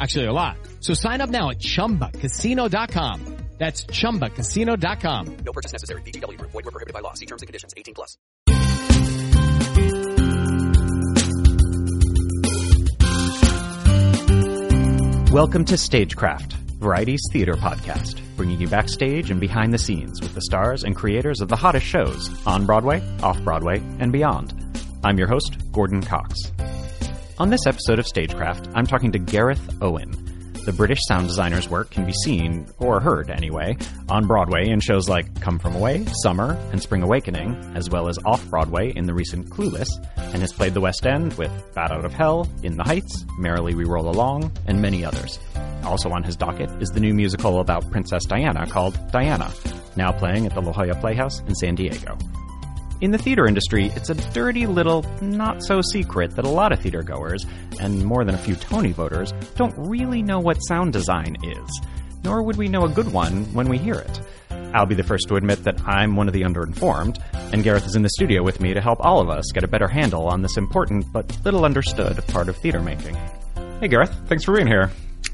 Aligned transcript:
Actually, 0.00 0.24
a 0.24 0.32
lot. 0.32 0.56
So 0.80 0.94
sign 0.94 1.20
up 1.20 1.28
now 1.28 1.50
at 1.50 1.58
ChumbaCasino.com. 1.58 3.36
That's 3.58 3.84
ChumbaCasino.com. 3.84 5.36
No 5.44 5.52
purchase 5.52 5.72
necessary. 5.72 6.00
VGW 6.00 6.38
Group. 6.38 6.50
Void 6.52 6.64
where 6.64 6.72
prohibited 6.72 6.94
by 6.94 7.00
law. 7.00 7.12
See 7.12 7.26
terms 7.26 7.42
and 7.42 7.46
conditions. 7.46 7.74
18 7.76 7.92
plus. 7.92 8.16
Welcome 15.30 15.66
to 15.66 15.76
Stagecraft, 15.76 16.54
Variety's 16.80 17.20
theater 17.30 17.52
podcast, 17.52 18.20
bringing 18.38 18.58
you 18.58 18.66
backstage 18.66 19.30
and 19.30 19.38
behind 19.38 19.74
the 19.74 19.78
scenes 19.78 20.22
with 20.22 20.34
the 20.34 20.40
stars 20.40 20.82
and 20.82 20.96
creators 20.96 21.42
of 21.42 21.48
the 21.48 21.56
hottest 21.56 21.84
shows 21.84 22.30
on 22.46 22.64
Broadway, 22.64 23.02
off 23.22 23.38
Broadway, 23.42 23.82
and 23.98 24.10
beyond. 24.10 24.54
I'm 25.04 25.18
your 25.18 25.28
host, 25.28 25.58
Gordon 25.70 26.02
Cox. 26.02 26.50
On 27.40 27.48
this 27.48 27.64
episode 27.66 27.98
of 27.98 28.06
Stagecraft, 28.06 28.68
I'm 28.74 28.86
talking 28.86 29.12
to 29.12 29.18
Gareth 29.18 29.78
Owen. 29.80 30.10
The 30.66 30.74
British 30.74 30.98
sound 31.08 31.26
designer's 31.26 31.70
work 31.70 31.90
can 31.90 32.04
be 32.04 32.12
seen, 32.12 32.66
or 32.78 33.00
heard 33.00 33.30
anyway, 33.30 33.78
on 34.10 34.26
Broadway 34.26 34.68
in 34.68 34.80
shows 34.80 35.08
like 35.08 35.40
Come 35.40 35.58
From 35.58 35.74
Away, 35.74 36.04
Summer, 36.22 36.52
and 36.70 36.82
Spring 36.82 37.02
Awakening, 37.02 37.54
as 37.74 37.88
well 37.88 38.10
as 38.10 38.18
off 38.26 38.46
Broadway 38.50 38.92
in 38.94 39.06
the 39.06 39.14
recent 39.14 39.48
Clueless, 39.48 39.88
and 40.18 40.42
has 40.42 40.52
played 40.52 40.74
the 40.74 40.82
West 40.82 41.06
End 41.06 41.32
with 41.38 41.50
Bat 41.74 41.92
Out 41.92 42.04
of 42.04 42.12
Hell, 42.12 42.46
In 42.62 42.76
the 42.76 42.84
Heights, 42.84 43.24
Merrily 43.38 43.74
We 43.74 43.84
Roll 43.84 44.10
Along, 44.10 44.52
and 44.66 44.82
many 44.82 45.02
others. 45.02 45.38
Also 45.82 46.10
on 46.10 46.22
his 46.22 46.36
docket 46.36 46.70
is 46.82 46.90
the 46.90 47.00
new 47.00 47.14
musical 47.14 47.60
about 47.60 47.90
Princess 47.90 48.26
Diana 48.26 48.66
called 48.66 48.98
Diana, 49.12 49.50
now 49.96 50.12
playing 50.12 50.44
at 50.44 50.52
the 50.52 50.60
La 50.60 50.72
Jolla 50.72 50.94
Playhouse 50.96 51.40
in 51.40 51.54
San 51.54 51.74
Diego. 51.74 52.18
In 53.00 53.12
the 53.12 53.18
theater 53.18 53.46
industry, 53.46 53.86
it's 53.96 54.10
a 54.10 54.14
dirty 54.14 54.66
little 54.66 55.06
not 55.22 55.62
so 55.62 55.80
secret 55.80 56.36
that 56.36 56.44
a 56.44 56.50
lot 56.50 56.70
of 56.70 56.80
theater 56.80 57.02
goers, 57.02 57.46
and 57.80 58.04
more 58.04 58.26
than 58.26 58.34
a 58.34 58.38
few 58.38 58.54
Tony 58.54 58.92
voters, 58.92 59.32
don't 59.56 59.74
really 59.78 60.22
know 60.22 60.38
what 60.38 60.58
sound 60.58 60.92
design 60.92 61.36
is. 61.42 61.80
Nor 62.24 62.42
would 62.42 62.56
we 62.56 62.68
know 62.68 62.84
a 62.84 62.90
good 62.90 63.10
one 63.10 63.44
when 63.54 63.70
we 63.70 63.78
hear 63.78 63.94
it. 63.94 64.20
I'll 64.74 64.84
be 64.84 64.94
the 64.94 65.02
first 65.02 65.28
to 65.28 65.36
admit 65.36 65.64
that 65.64 65.80
I'm 65.88 66.14
one 66.14 66.28
of 66.28 66.34
the 66.34 66.42
underinformed, 66.42 67.22
and 67.54 67.64
Gareth 67.64 67.86
is 67.86 67.96
in 67.96 68.02
the 68.02 68.10
studio 68.10 68.42
with 68.42 68.60
me 68.60 68.74
to 68.74 68.82
help 68.82 69.00
all 69.00 69.20
of 69.20 69.30
us 69.30 69.50
get 69.50 69.64
a 69.64 69.68
better 69.68 69.88
handle 69.88 70.26
on 70.28 70.42
this 70.42 70.58
important 70.58 71.10
but 71.10 71.42
little 71.42 71.64
understood 71.64 72.22
part 72.28 72.50
of 72.50 72.56
theater 72.58 72.82
making. 72.82 73.16
Hey 73.80 73.88
Gareth, 73.88 74.14
thanks 74.26 74.44
for 74.44 74.54
being 74.54 74.66
here. 74.66 74.90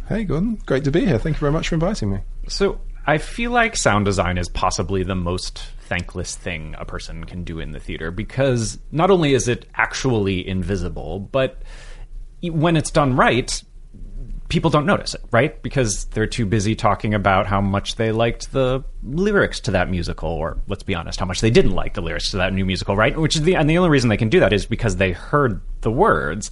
Hey, 0.09 0.22
Gordon. 0.22 0.60
Great 0.66 0.84
to 0.84 0.93
be 0.93 1.04
here. 1.04 1.19
Thank 1.19 1.37
you 1.37 1.41
very 1.41 1.53
much 1.53 1.69
for 1.69 1.75
inviting 1.75 2.12
me. 2.12 2.21
So, 2.47 2.81
I 3.09 3.19
feel 3.19 3.50
like 3.50 3.77
sound 3.77 4.04
design 4.04 4.38
is 4.38 4.48
possibly 4.48 5.03
the 5.03 5.16
most 5.16 5.65
thankless 5.86 6.34
thing 6.34 6.74
a 6.78 6.84
person 6.84 7.24
can 7.24 7.44
do 7.44 7.60
in 7.60 7.72
the 7.72 7.80
theater 7.80 8.10
because 8.10 8.78
not 8.92 9.10
only 9.10 9.34
is 9.34 9.48
it 9.48 9.66
actually 9.74 10.47
invisible, 10.47 11.20
but 11.20 11.62
when 12.42 12.76
it's 12.76 12.91
done 12.91 13.16
right, 13.16 13.62
people 14.48 14.70
don't 14.70 14.86
notice 14.86 15.14
it, 15.14 15.22
right? 15.30 15.60
Because 15.62 16.04
they're 16.06 16.26
too 16.26 16.47
busy 16.47 16.74
talking 16.74 17.14
about 17.14 17.47
how 17.47 17.60
much 17.60 17.97
they 17.97 18.12
liked 18.12 18.52
the 18.52 18.84
lyrics 19.02 19.60
to 19.60 19.70
that 19.72 19.91
musical, 19.91 20.28
or 20.28 20.58
let's 20.69 20.82
be 20.82 20.94
honest, 20.94 21.19
how 21.19 21.26
much 21.26 21.41
they 21.41 21.50
didn't 21.50 21.72
like 21.72 21.94
the 21.94 22.03
lyrics 22.03 22.30
to 22.30 22.36
that 22.38 22.53
new 22.53 22.64
musical, 22.64 22.97
right? 22.97 23.16
Which 23.16 23.36
is 23.36 23.42
the 23.42 23.56
and 23.56 23.68
the 23.68 23.78
only 23.78 23.91
reason 23.91 24.08
they 24.08 24.16
can 24.16 24.28
do 24.28 24.41
that 24.41 24.53
is 24.53 24.66
because 24.66 24.97
they 24.97 25.12
heard 25.12 25.60
the 25.80 25.91
words, 25.91 26.50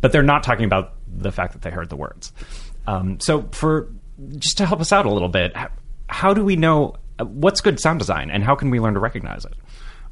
but 0.00 0.12
they're 0.12 0.22
not 0.22 0.42
talking 0.42 0.64
about 0.64 0.94
the 1.06 1.32
fact 1.32 1.52
that 1.52 1.62
they 1.62 1.70
heard 1.70 1.88
the 1.88 1.96
words. 1.96 2.32
Um, 2.86 3.20
so 3.20 3.48
for 3.52 3.92
just 4.36 4.58
to 4.58 4.66
help 4.66 4.80
us 4.80 4.92
out 4.92 5.06
a 5.06 5.12
little 5.12 5.28
bit, 5.28 5.54
how, 6.08 6.32
do 6.32 6.44
we 6.44 6.56
know 6.56 6.96
what's 7.20 7.60
good 7.60 7.80
sound 7.80 7.98
design, 7.98 8.30
and 8.30 8.44
how 8.44 8.54
can 8.54 8.70
we 8.70 8.80
learn 8.80 8.94
to 8.94 9.00
recognize 9.00 9.44
it? 9.44 9.54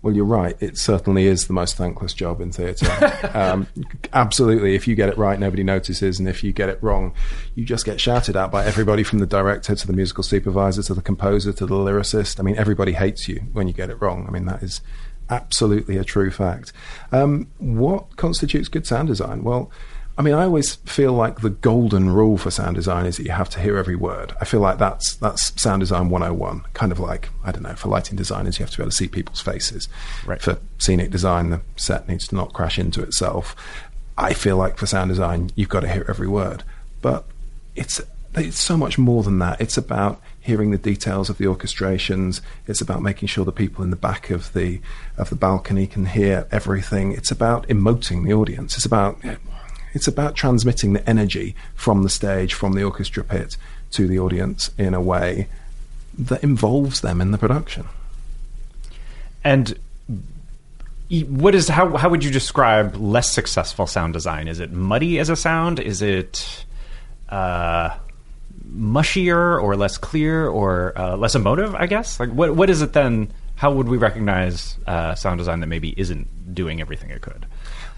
Well, 0.04 0.14
you're 0.14 0.26
right. 0.26 0.54
It 0.60 0.76
certainly 0.76 1.26
is 1.26 1.46
the 1.46 1.54
most 1.54 1.76
thankless 1.76 2.12
job 2.12 2.42
in 2.42 2.52
theatre. 2.52 2.90
um, 3.32 3.66
absolutely. 4.12 4.74
If 4.74 4.86
you 4.86 4.94
get 4.94 5.08
it 5.08 5.16
right, 5.16 5.40
nobody 5.40 5.64
notices. 5.64 6.18
And 6.18 6.28
if 6.28 6.44
you 6.44 6.52
get 6.52 6.68
it 6.68 6.78
wrong, 6.82 7.14
you 7.54 7.64
just 7.64 7.86
get 7.86 7.98
shouted 8.02 8.36
at 8.36 8.50
by 8.50 8.66
everybody 8.66 9.02
from 9.02 9.20
the 9.20 9.26
director 9.26 9.74
to 9.74 9.86
the 9.86 9.94
musical 9.94 10.22
supervisor 10.22 10.82
to 10.82 10.92
the 10.92 11.00
composer 11.00 11.54
to 11.54 11.64
the 11.64 11.74
lyricist. 11.74 12.38
I 12.38 12.42
mean, 12.42 12.54
everybody 12.56 12.92
hates 12.92 13.30
you 13.30 13.44
when 13.54 13.66
you 13.66 13.72
get 13.72 13.88
it 13.88 13.98
wrong. 14.02 14.26
I 14.28 14.30
mean, 14.30 14.44
that 14.44 14.62
is 14.62 14.82
absolutely 15.30 15.96
a 15.96 16.04
true 16.04 16.30
fact. 16.30 16.74
Um, 17.10 17.48
what 17.56 18.16
constitutes 18.16 18.68
good 18.68 18.86
sound 18.86 19.08
design? 19.08 19.42
Well, 19.42 19.70
I 20.16 20.22
mean, 20.22 20.34
I 20.34 20.44
always 20.44 20.76
feel 20.76 21.12
like 21.12 21.40
the 21.40 21.50
golden 21.50 22.10
rule 22.10 22.38
for 22.38 22.50
sound 22.50 22.76
design 22.76 23.04
is 23.04 23.16
that 23.16 23.24
you 23.24 23.32
have 23.32 23.50
to 23.50 23.60
hear 23.60 23.76
every 23.76 23.96
word. 23.96 24.32
I 24.40 24.44
feel 24.44 24.60
like 24.60 24.78
that's 24.78 25.16
that's 25.16 25.60
sound 25.60 25.80
design 25.80 26.08
101. 26.08 26.62
Kind 26.72 26.92
of 26.92 27.00
like, 27.00 27.30
I 27.42 27.50
don't 27.50 27.64
know, 27.64 27.74
for 27.74 27.88
lighting 27.88 28.16
designers, 28.16 28.58
you 28.58 28.64
have 28.64 28.70
to 28.70 28.76
be 28.76 28.82
able 28.84 28.90
to 28.92 28.96
see 28.96 29.08
people's 29.08 29.40
faces. 29.40 29.88
Right. 30.24 30.40
For 30.40 30.58
scenic 30.78 31.10
design, 31.10 31.50
the 31.50 31.62
set 31.74 32.08
needs 32.08 32.28
to 32.28 32.36
not 32.36 32.52
crash 32.52 32.78
into 32.78 33.02
itself. 33.02 33.56
I 34.16 34.34
feel 34.34 34.56
like 34.56 34.76
for 34.76 34.86
sound 34.86 35.08
design, 35.08 35.50
you've 35.56 35.68
got 35.68 35.80
to 35.80 35.88
hear 35.88 36.06
every 36.08 36.28
word. 36.28 36.62
But 37.02 37.24
it's 37.74 38.00
it's 38.36 38.60
so 38.60 38.76
much 38.76 38.98
more 38.98 39.24
than 39.24 39.40
that. 39.40 39.60
It's 39.60 39.76
about 39.76 40.20
hearing 40.40 40.70
the 40.70 40.78
details 40.78 41.28
of 41.28 41.38
the 41.38 41.46
orchestrations. 41.46 42.40
It's 42.68 42.80
about 42.80 43.02
making 43.02 43.28
sure 43.28 43.44
the 43.44 43.52
people 43.52 43.82
in 43.82 43.90
the 43.90 43.96
back 43.96 44.30
of 44.30 44.52
the 44.52 44.80
of 45.18 45.30
the 45.30 45.36
balcony 45.36 45.88
can 45.88 46.06
hear 46.06 46.46
everything. 46.52 47.10
It's 47.12 47.32
about 47.32 47.66
emoting 47.66 48.24
the 48.24 48.32
audience. 48.32 48.76
It's 48.76 48.86
about 48.86 49.18
It's 49.94 50.08
about 50.08 50.34
transmitting 50.34 50.92
the 50.92 51.08
energy 51.08 51.54
from 51.74 52.02
the 52.02 52.10
stage, 52.10 52.52
from 52.52 52.74
the 52.74 52.82
orchestra 52.82 53.24
pit 53.24 53.56
to 53.92 54.06
the 54.06 54.18
audience 54.18 54.70
in 54.76 54.92
a 54.92 55.00
way 55.00 55.48
that 56.18 56.42
involves 56.42 57.00
them 57.00 57.20
in 57.20 57.30
the 57.30 57.38
production. 57.38 57.86
And 59.42 59.78
what 61.28 61.54
is 61.54 61.68
how 61.68 61.96
how 61.96 62.08
would 62.08 62.24
you 62.24 62.30
describe 62.30 62.96
less 62.96 63.30
successful 63.30 63.86
sound 63.86 64.12
design? 64.14 64.48
Is 64.48 64.58
it 64.60 64.72
muddy 64.72 65.18
as 65.18 65.28
a 65.28 65.36
sound? 65.36 65.78
Is 65.78 66.02
it 66.02 66.64
uh, 67.28 67.90
mushier 68.68 69.62
or 69.62 69.76
less 69.76 69.98
clear 69.98 70.48
or 70.48 70.96
uh, 70.98 71.16
less 71.16 71.34
emotive? 71.34 71.74
I 71.74 71.86
guess. 71.86 72.18
Like 72.18 72.30
what 72.30 72.56
what 72.56 72.70
is 72.70 72.82
it 72.82 72.92
then? 72.92 73.30
How 73.56 73.72
would 73.72 73.88
we 73.88 73.98
recognize 73.98 74.76
uh, 74.86 75.14
sound 75.14 75.38
design 75.38 75.60
that 75.60 75.68
maybe 75.68 75.94
isn't 75.96 76.54
doing 76.54 76.80
everything 76.80 77.10
it 77.10 77.22
could? 77.22 77.46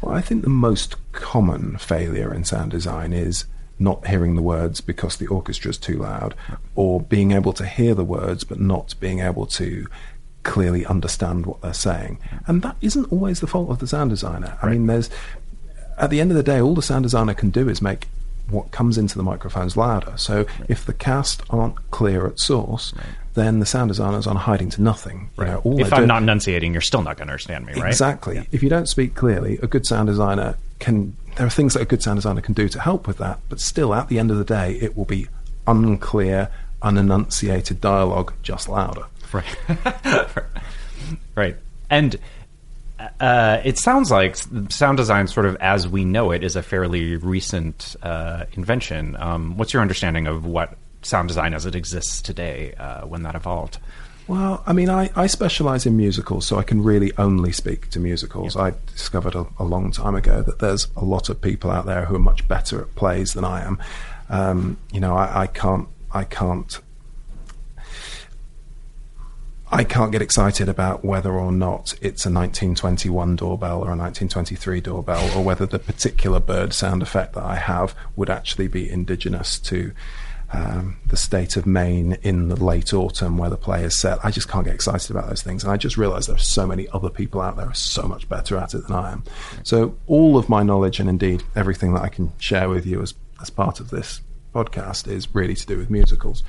Well, 0.01 0.15
I 0.15 0.21
think 0.21 0.43
the 0.43 0.49
most 0.49 0.97
common 1.13 1.79
failure 1.79 2.33
in 2.33 2.45
sound 2.45 2.71
design 2.71 3.13
is 3.13 3.47
not 3.79 4.07
hearing 4.07 4.37
the 4.37 4.43
words 4.43 4.81
because 4.81 5.17
the 5.17 5.27
orchestra 5.27 5.71
is 5.71 5.79
too 5.79 5.99
loud, 5.99 6.35
or 6.75 7.01
being 7.01 7.33
able 7.33 7.53
to 7.55 7.67
hear 7.67 7.95
the 7.95 8.05
words 8.05 8.45
but 8.45 8.61
not 8.61 8.95
being 9.01 9.21
able 9.21 9.47
to 9.47 9.87
clearly 10.43 10.87
understand 10.87 11.45
what 11.45 11.61
they're 11.61 11.75
saying. 11.75 12.19
And 12.47 12.63
that 12.63 12.77
isn't 12.81 13.11
always 13.13 13.41
the 13.41 13.47
fault 13.47 13.71
of 13.71 13.81
the 13.81 13.87
sound 13.87 14.11
designer. 14.11 14.59
I 14.63 14.71
mean, 14.71 14.87
there's 14.87 15.11
at 15.99 16.11
the 16.11 16.21
end 16.21 16.31
of 16.31 16.37
the 16.37 16.43
day, 16.43 16.61
all 16.61 16.75
the 16.75 16.83
sound 16.83 17.05
designer 17.05 17.35
can 17.35 17.51
do 17.51 17.69
is 17.69 17.81
make 17.81 18.09
what 18.49 18.71
comes 18.71 18.99
into 18.99 19.17
the 19.17 19.23
microphones 19.23 19.77
louder. 19.77 20.15
So 20.17 20.45
right. 20.45 20.49
if 20.69 20.85
the 20.85 20.93
cast 20.93 21.43
aren't 21.51 21.91
clear 21.91 22.27
at 22.27 22.39
source, 22.39 22.93
right. 22.95 23.07
then 23.35 23.59
the 23.59 23.67
sound 23.67 23.89
designers 23.89 24.27
aren't 24.27 24.41
hiding 24.41 24.71
to 24.71 24.83
nothing. 24.83 25.31
Right. 25.37 25.59
You 25.65 25.71
know, 25.73 25.79
if 25.81 25.93
I'm 25.93 26.07
not 26.07 26.23
enunciating, 26.23 26.73
you're 26.73 26.81
still 26.81 27.03
not 27.03 27.17
going 27.17 27.29
to 27.29 27.33
understand 27.33 27.67
me, 27.67 27.75
right? 27.75 27.89
Exactly. 27.89 28.37
Yeah. 28.37 28.45
If 28.53 28.63
you 28.63 28.69
don't 28.69 28.89
speak 28.89 29.15
clearly, 29.15 29.59
a 29.63 29.67
good 29.67 29.87
sound 29.87 30.09
designer 30.09 30.57
can. 30.79 31.17
There 31.37 31.47
are 31.47 31.51
things 31.51 31.75
that 31.75 31.83
a 31.83 31.85
good 31.85 32.03
sound 32.03 32.17
designer 32.17 32.41
can 32.41 32.55
do 32.55 32.67
to 32.69 32.81
help 32.81 33.07
with 33.07 33.19
that, 33.19 33.41
but 33.51 33.61
still, 33.61 33.95
at 33.95 34.09
the 34.09 34.19
end 34.19 34.31
of 34.31 34.39
the 34.39 34.45
day, 34.45 34.79
it 34.81 34.97
will 34.97 35.05
be 35.05 35.29
unclear, 35.67 36.49
unenunciated 36.83 37.81
dialogue, 37.81 38.33
just 38.43 38.69
louder. 38.69 39.05
Right. 39.33 39.57
right. 41.35 41.57
And 41.91 42.17
uh, 43.21 43.61
it 43.65 43.79
sounds 43.79 44.11
like 44.11 44.37
sound 44.71 44.97
design, 44.97 45.27
sort 45.27 45.47
of 45.47 45.57
as 45.57 45.87
we 45.87 46.05
know 46.05 46.31
it, 46.31 46.43
is 46.43 46.57
a 46.57 46.63
fairly 46.63 47.17
recent 47.17 47.97
uh, 48.03 48.45
invention. 48.53 49.17
Um, 49.19 49.57
what's 49.57 49.73
your 49.73 49.83
understanding 49.83 50.27
of 50.27 50.47
what 50.47 50.77
sound 51.03 51.29
design 51.29 51.55
as 51.55 51.67
it 51.67 51.75
exists 51.75 52.21
today, 52.23 52.75
uh, 52.75 53.07
when 53.07 53.23
that 53.23 53.35
evolved? 53.35 53.79
Well, 54.29 54.63
I 54.67 54.73
mean, 54.73 54.91
I, 54.91 55.11
I 55.15 55.29
specialize 55.29 55.87
in 55.87 55.97
musicals, 55.97 56.47
so 56.47 56.59
I 56.59 56.65
can 56.65 56.83
really 56.83 57.13
only 57.17 57.53
speak 57.53 57.91
to 57.91 58.01
musicals. 58.01 58.57
Yep. 58.57 58.65
I 58.65 58.91
discovered 58.91 59.37
a, 59.37 59.47
a, 59.59 59.65
long 59.65 59.93
time 59.93 60.17
ago 60.17 60.43
that 60.43 60.59
there's 60.59 60.89
a 60.97 61.05
lot 61.05 61.29
of 61.29 61.41
people 61.41 61.71
out 61.71 61.87
there 61.87 62.07
who 62.07 62.17
are 62.17 62.21
much 62.21 62.49
better 62.49 62.81
at 62.81 62.95
plays 62.97 63.35
than 63.35 63.45
I 63.45 63.65
am. 63.65 63.79
Um, 64.29 64.79
you 64.91 64.99
know, 64.99 65.17
I, 65.17 65.43
I 65.43 65.47
can't, 65.47 65.87
I 66.13 66.25
can't 66.25 66.81
I 69.71 69.83
can't 69.83 70.13
get 70.13 70.23
excited 70.23 70.69
about 70.69 71.05
whether 71.05 71.33
or 71.33 71.51
not 71.51 71.95
it's 72.01 72.25
a 72.25 72.31
1921 72.31 73.35
doorbell 73.37 73.79
or 73.79 73.93
a 73.93 73.97
1923 73.97 74.81
doorbell, 74.81 75.37
or 75.37 75.43
whether 75.43 75.67
the 75.67 75.81
particular 75.81 76.39
bird 76.39 76.73
sound 76.73 77.03
effect 77.03 77.35
that 77.35 77.43
I 77.43 77.57
have 77.57 77.95
would 78.15 78.31
actually 78.31 78.69
be 78.69 78.89
indigenous 78.89 79.59
to 79.61 79.93
um, 80.53 80.99
the 81.07 81.17
state 81.17 81.57
of 81.57 81.67
Maine 81.67 82.17
in 82.23 82.49
the 82.49 82.57
late 82.57 82.95
autumn 82.95 83.37
where 83.39 83.51
the 83.51 83.57
play 83.57 83.83
is 83.83 83.99
set. 84.01 84.25
I 84.25 84.31
just 84.31 84.49
can't 84.49 84.65
get 84.65 84.75
excited 84.75 85.11
about 85.11 85.29
those 85.29 85.43
things. 85.43 85.65
And 85.65 85.73
I 85.73 85.77
just 85.77 85.97
realize 85.97 86.27
there 86.27 86.37
are 86.37 86.39
so 86.39 86.67
many 86.67 86.87
other 86.93 87.11
people 87.11 87.41
out 87.41 87.57
there 87.57 87.65
who 87.65 87.73
are 87.73 87.75
so 87.75 88.03
much 88.03 88.29
better 88.29 88.57
at 88.57 88.73
it 88.73 88.87
than 88.87 88.95
I 88.95 89.13
am. 89.13 89.25
So, 89.65 89.97
all 90.07 90.39
of 90.39 90.49
my 90.49 90.63
knowledge 90.63 91.01
and 91.01 91.09
indeed 91.09 91.43
everything 91.57 91.95
that 91.95 92.03
I 92.03 92.09
can 92.09 92.33
share 92.39 92.69
with 92.69 92.87
you 92.87 93.03
as, 93.03 93.15
as 93.43 93.51
part 93.51 93.81
of 93.81 93.91
this 93.91 94.21
podcast 94.55 95.09
is 95.09 95.35
really 95.35 95.55
to 95.55 95.67
do 95.67 95.77
with 95.77 95.91
musicals. 95.91 96.43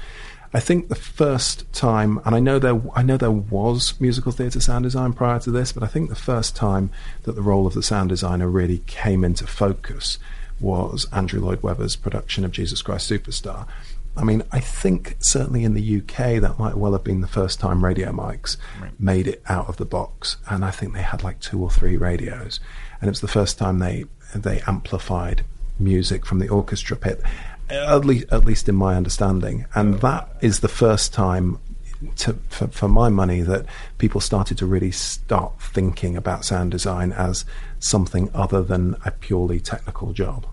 I 0.57 0.59
think 0.59 0.89
the 0.89 0.95
first 0.95 1.71
time, 1.71 2.19
and 2.25 2.33
I 2.33 2.39
know 2.39 2.57
there, 2.57 2.81
I 2.95 3.03
know 3.03 3.15
there 3.15 3.29
was 3.29 3.93
musical 4.01 4.31
theatre 4.31 4.59
sound 4.59 4.85
design 4.85 5.13
prior 5.13 5.37
to 5.41 5.51
this, 5.51 5.71
but 5.71 5.83
I 5.83 5.85
think 5.85 6.09
the 6.09 6.15
first 6.15 6.55
time 6.55 6.89
that 7.25 7.33
the 7.33 7.43
role 7.43 7.67
of 7.67 7.75
the 7.75 7.83
sound 7.83 8.09
designer 8.09 8.49
really 8.49 8.79
came 8.87 9.23
into 9.23 9.45
focus 9.45 10.17
was 10.59 11.05
Andrew 11.13 11.41
Lloyd 11.41 11.61
Webber's 11.61 11.95
production 11.95 12.43
of 12.43 12.51
Jesus 12.51 12.81
Christ 12.81 13.07
Superstar. 13.07 13.67
I 14.15 14.23
mean, 14.23 14.41
I 14.51 14.59
think 14.59 15.17
certainly 15.19 15.63
in 15.63 15.75
the 15.75 15.97
UK 15.99 16.41
that 16.41 16.57
might 16.57 16.75
well 16.75 16.93
have 16.93 17.03
been 17.03 17.21
the 17.21 17.27
first 17.27 17.59
time 17.59 17.85
radio 17.85 18.11
mics 18.11 18.57
right. 18.81 18.99
made 18.99 19.27
it 19.27 19.43
out 19.47 19.69
of 19.69 19.77
the 19.77 19.85
box, 19.85 20.37
and 20.49 20.65
I 20.65 20.71
think 20.71 20.95
they 20.95 21.03
had 21.03 21.23
like 21.23 21.39
two 21.39 21.61
or 21.61 21.69
three 21.69 21.97
radios, 21.97 22.59
and 22.99 23.07
it 23.07 23.11
was 23.11 23.21
the 23.21 23.27
first 23.27 23.59
time 23.59 23.77
they 23.77 24.05
they 24.33 24.61
amplified 24.61 25.45
music 25.77 26.25
from 26.25 26.39
the 26.39 26.49
orchestra 26.49 26.97
pit 26.97 27.21
at 27.69 28.05
least 28.05 28.25
at 28.31 28.45
least 28.45 28.69
in 28.69 28.75
my 28.75 28.95
understanding, 28.95 29.65
and 29.75 29.99
that 30.01 30.29
is 30.41 30.59
the 30.59 30.67
first 30.67 31.13
time. 31.13 31.59
To, 32.17 32.33
for, 32.49 32.67
for 32.67 32.87
my 32.87 33.09
money, 33.09 33.41
that 33.41 33.65
people 33.97 34.21
started 34.21 34.59
to 34.59 34.67
really 34.67 34.91
start 34.91 35.59
thinking 35.59 36.15
about 36.15 36.45
sound 36.45 36.69
design 36.69 37.11
as 37.11 37.43
something 37.79 38.29
other 38.35 38.61
than 38.61 38.97
a 39.03 39.09
purely 39.09 39.59
technical 39.59 40.13
job. 40.13 40.45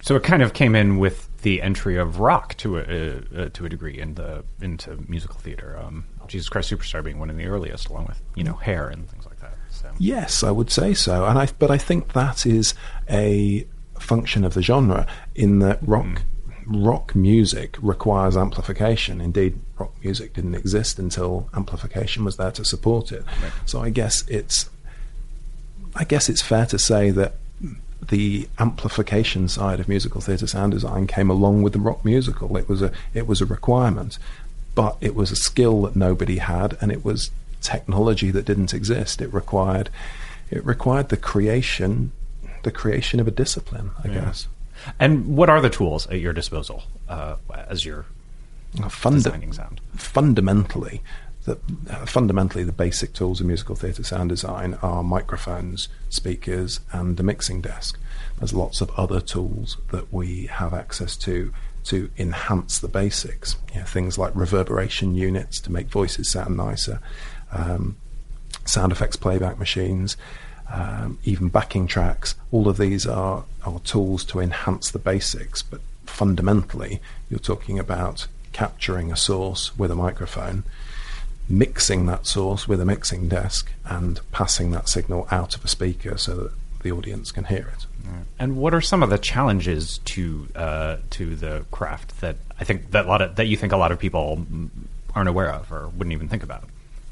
So 0.00 0.16
it 0.16 0.22
kind 0.22 0.42
of 0.42 0.54
came 0.54 0.74
in 0.74 0.96
with 0.96 1.28
the 1.42 1.60
entry 1.60 1.96
of 1.96 2.20
rock 2.20 2.56
to 2.58 2.78
a 2.78 3.42
uh, 3.42 3.48
to 3.50 3.66
a 3.66 3.68
degree 3.68 3.98
in 3.98 4.14
the 4.14 4.44
into 4.60 4.96
musical 5.08 5.36
theater. 5.36 5.78
Um, 5.78 6.04
Jesus 6.26 6.48
Christ 6.48 6.70
Superstar 6.70 7.02
being 7.02 7.18
one 7.18 7.30
of 7.30 7.36
the 7.36 7.46
earliest, 7.46 7.88
along 7.88 8.06
with 8.06 8.20
you 8.34 8.44
know 8.44 8.54
Hair 8.54 8.88
and 8.88 9.08
things 9.08 9.26
like 9.26 9.40
that. 9.40 9.54
So. 9.70 9.90
Yes, 9.98 10.42
I 10.42 10.50
would 10.50 10.70
say 10.70 10.94
so, 10.94 11.26
and 11.26 11.38
I 11.38 11.48
but 11.58 11.70
I 11.70 11.78
think 11.78 12.12
that 12.12 12.46
is 12.46 12.74
a 13.10 13.66
function 14.02 14.44
of 14.44 14.54
the 14.54 14.62
genre 14.62 15.06
in 15.34 15.58
that 15.60 15.78
rock 15.82 16.04
mm. 16.04 16.22
rock 16.66 17.14
music 17.14 17.76
requires 17.80 18.36
amplification. 18.36 19.20
Indeed, 19.20 19.58
rock 19.78 19.92
music 20.02 20.34
didn't 20.34 20.54
exist 20.54 20.98
until 20.98 21.48
amplification 21.54 22.24
was 22.24 22.36
there 22.36 22.52
to 22.52 22.64
support 22.64 23.12
it. 23.12 23.24
Right. 23.42 23.52
So 23.66 23.80
I 23.80 23.90
guess 23.90 24.26
it's 24.28 24.68
I 25.94 26.04
guess 26.04 26.28
it's 26.28 26.42
fair 26.42 26.66
to 26.66 26.78
say 26.78 27.10
that 27.10 27.34
the 28.00 28.48
amplification 28.58 29.48
side 29.48 29.80
of 29.80 29.88
musical 29.88 30.20
theatre 30.20 30.46
sound 30.46 30.72
design 30.72 31.06
came 31.06 31.30
along 31.30 31.62
with 31.62 31.72
the 31.72 31.80
rock 31.80 32.04
musical. 32.04 32.56
It 32.56 32.68
was 32.68 32.82
a 32.82 32.92
it 33.14 33.26
was 33.26 33.40
a 33.40 33.46
requirement, 33.46 34.18
but 34.74 34.96
it 35.00 35.14
was 35.14 35.30
a 35.30 35.36
skill 35.36 35.82
that 35.82 35.96
nobody 35.96 36.38
had, 36.38 36.76
and 36.80 36.92
it 36.92 37.04
was 37.04 37.30
technology 37.60 38.30
that 38.30 38.44
didn't 38.44 38.72
exist. 38.72 39.20
It 39.20 39.32
required 39.32 39.90
it 40.50 40.64
required 40.64 41.08
the 41.08 41.16
creation 41.16 42.12
the 42.62 42.70
creation 42.70 43.20
of 43.20 43.28
a 43.28 43.30
discipline, 43.30 43.90
I 44.02 44.08
yeah. 44.08 44.14
guess. 44.14 44.48
And 44.98 45.36
what 45.36 45.50
are 45.50 45.60
the 45.60 45.70
tools 45.70 46.06
at 46.06 46.20
your 46.20 46.32
disposal 46.32 46.84
uh, 47.08 47.36
as 47.68 47.84
you're 47.84 48.06
Funda- 48.88 49.24
designing 49.24 49.52
sound? 49.52 49.80
Fundamentally, 49.96 51.02
the, 51.44 51.58
uh, 51.90 52.06
fundamentally, 52.06 52.64
the 52.64 52.72
basic 52.72 53.12
tools 53.12 53.40
of 53.40 53.46
musical 53.46 53.74
theatre 53.74 54.04
sound 54.04 54.28
design 54.28 54.78
are 54.82 55.02
microphones, 55.02 55.88
speakers, 56.10 56.80
and 56.92 57.16
the 57.16 57.22
mixing 57.22 57.60
desk. 57.60 57.98
There's 58.38 58.54
lots 58.54 58.80
of 58.80 58.90
other 58.90 59.20
tools 59.20 59.78
that 59.90 60.12
we 60.12 60.46
have 60.46 60.74
access 60.74 61.16
to 61.18 61.52
to 61.84 62.10
enhance 62.18 62.78
the 62.80 62.88
basics. 62.88 63.56
You 63.72 63.80
know, 63.80 63.86
things 63.86 64.18
like 64.18 64.34
reverberation 64.34 65.14
units 65.14 65.58
to 65.60 65.72
make 65.72 65.88
voices 65.88 66.30
sound 66.30 66.56
nicer, 66.56 67.00
um, 67.50 67.96
sound 68.66 68.92
effects 68.92 69.16
playback 69.16 69.58
machines, 69.58 70.16
um, 70.72 71.18
even 71.24 71.48
backing 71.48 71.86
tracks. 71.86 72.34
All 72.52 72.68
of 72.68 72.76
these 72.76 73.06
are, 73.06 73.44
are 73.64 73.78
tools 73.80 74.24
to 74.26 74.40
enhance 74.40 74.90
the 74.90 74.98
basics, 74.98 75.62
but 75.62 75.80
fundamentally, 76.06 77.00
you're 77.30 77.38
talking 77.38 77.78
about 77.78 78.26
capturing 78.52 79.12
a 79.12 79.16
source 79.16 79.76
with 79.78 79.90
a 79.90 79.94
microphone, 79.94 80.64
mixing 81.48 82.06
that 82.06 82.26
source 82.26 82.68
with 82.68 82.80
a 82.80 82.84
mixing 82.84 83.28
desk, 83.28 83.72
and 83.84 84.20
passing 84.32 84.70
that 84.72 84.88
signal 84.88 85.26
out 85.30 85.54
of 85.54 85.64
a 85.64 85.68
speaker 85.68 86.18
so 86.18 86.34
that 86.34 86.52
the 86.82 86.92
audience 86.92 87.32
can 87.32 87.44
hear 87.44 87.72
it. 87.76 87.86
And 88.38 88.56
what 88.56 88.72
are 88.72 88.80
some 88.80 89.02
of 89.02 89.10
the 89.10 89.18
challenges 89.18 89.98
to 90.06 90.48
uh, 90.54 90.96
to 91.10 91.36
the 91.36 91.64
craft 91.70 92.20
that 92.20 92.36
I 92.58 92.64
think 92.64 92.92
that 92.92 93.04
a 93.04 93.08
lot 93.08 93.20
of, 93.20 93.36
that 93.36 93.46
you 93.46 93.56
think 93.56 93.72
a 93.72 93.76
lot 93.76 93.92
of 93.92 93.98
people 93.98 94.46
aren't 95.14 95.28
aware 95.28 95.52
of 95.52 95.70
or 95.70 95.88
wouldn't 95.88 96.12
even 96.12 96.28
think 96.28 96.42
about? 96.42 96.64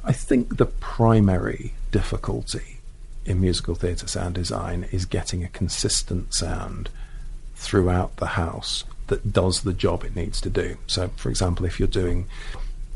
I 0.03 0.13
think 0.13 0.57
the 0.57 0.65
primary 0.65 1.73
difficulty 1.91 2.76
in 3.27 3.41
musical 3.41 3.75
theatre 3.75 4.07
sound 4.07 4.35
design 4.35 4.87
is 4.91 5.05
getting 5.05 5.43
a 5.43 5.49
consistent 5.49 6.33
sound 6.33 6.89
throughout 7.55 8.15
the 8.17 8.27
house 8.27 8.83
that 9.07 9.33
does 9.33 9.61
the 9.61 9.73
job 9.73 10.03
it 10.03 10.15
needs 10.15 10.39
to 10.41 10.49
do. 10.49 10.77
So, 10.87 11.09
for 11.15 11.29
example, 11.29 11.65
if 11.65 11.79
you're 11.79 11.87
doing 11.87 12.27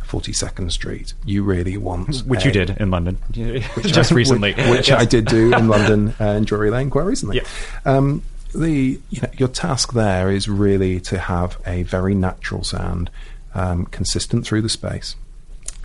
42nd 0.07 0.71
Street, 0.71 1.13
you 1.25 1.43
really 1.43 1.77
want 1.77 2.19
which 2.21 2.43
a, 2.43 2.47
you 2.47 2.51
did 2.51 2.71
in 2.71 2.91
London 2.91 3.17
just 3.31 4.11
I, 4.11 4.15
recently, 4.15 4.53
which, 4.53 4.69
which 4.69 4.89
yes. 4.89 5.01
I 5.01 5.05
did 5.05 5.25
do 5.25 5.53
in 5.53 5.67
London 5.69 6.13
uh, 6.19 6.25
in 6.31 6.43
Drury 6.43 6.69
Lane 6.69 6.89
quite 6.89 7.05
recently. 7.05 7.37
Yeah. 7.37 7.43
Um, 7.85 8.23
the 8.53 8.99
you 9.09 9.21
know 9.21 9.29
your 9.37 9.47
task 9.47 9.93
there 9.93 10.29
is 10.29 10.49
really 10.49 10.99
to 11.01 11.17
have 11.17 11.57
a 11.65 11.83
very 11.83 12.13
natural 12.13 12.65
sound, 12.65 13.09
um, 13.53 13.85
consistent 13.85 14.45
through 14.45 14.61
the 14.61 14.69
space, 14.69 15.15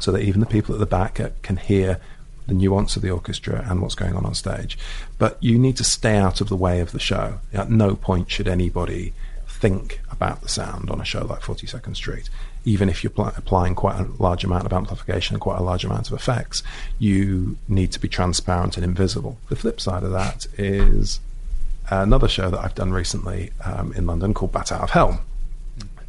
so 0.00 0.11
that 0.11 0.23
even 0.23 0.41
the 0.41 0.47
people 0.47 0.75
at 0.75 0.81
the 0.81 0.87
back 0.87 1.21
can 1.43 1.57
hear 1.57 2.00
the 2.47 2.55
nuance 2.55 2.97
of 2.97 3.03
the 3.03 3.11
orchestra 3.11 3.65
and 3.69 3.81
what's 3.81 3.95
going 3.95 4.15
on 4.15 4.25
on 4.25 4.35
stage. 4.35 4.79
But 5.19 5.37
you 5.43 5.59
need 5.59 5.76
to 5.79 5.85
stay 5.85 6.17
out 6.17 6.41
of 6.41 6.49
the 6.49 6.57
way 6.57 6.81
of 6.81 6.93
the 6.93 7.00
show. 7.00 7.41
At 7.53 7.71
no 7.71 7.97
point 7.97 8.31
should 8.31 8.49
anybody 8.49 9.12
think 9.49 10.00
about 10.11 10.43
the 10.43 10.49
sound 10.49 10.91
on 10.91 11.00
a 11.00 11.05
show 11.05 11.25
like 11.25 11.41
42nd 11.41 11.97
Street. 11.97 12.29
Even 12.65 12.88
if 12.88 13.03
you're 13.03 13.11
pl- 13.11 13.33
applying 13.37 13.75
quite 13.75 13.99
a 13.99 14.09
large 14.19 14.45
amount 14.45 14.67
of 14.67 14.73
amplification 14.73 15.35
and 15.35 15.41
quite 15.41 15.59
a 15.59 15.62
large 15.62 15.85
amount 15.85 16.09
of 16.09 16.12
effects, 16.12 16.62
you 16.99 17.57
need 17.69 17.93
to 17.93 18.00
be 18.00 18.09
transparent 18.09 18.76
and 18.76 18.85
invisible. 18.85 19.38
The 19.49 19.57
flip 19.57 19.81
side 19.81 20.03
of 20.03 20.12
that 20.12 20.47
is 20.59 21.21
another 21.88 22.29
show 22.29 22.50
that 22.50 22.59
I've 22.59 22.75
done 22.75 22.93
recently 22.93 23.53
um, 23.65 23.93
in 23.95 24.07
London 24.07 24.35
called 24.35 24.53
Bat 24.53 24.73
Out 24.73 24.83
of 24.83 24.91
Hell. 24.91 25.21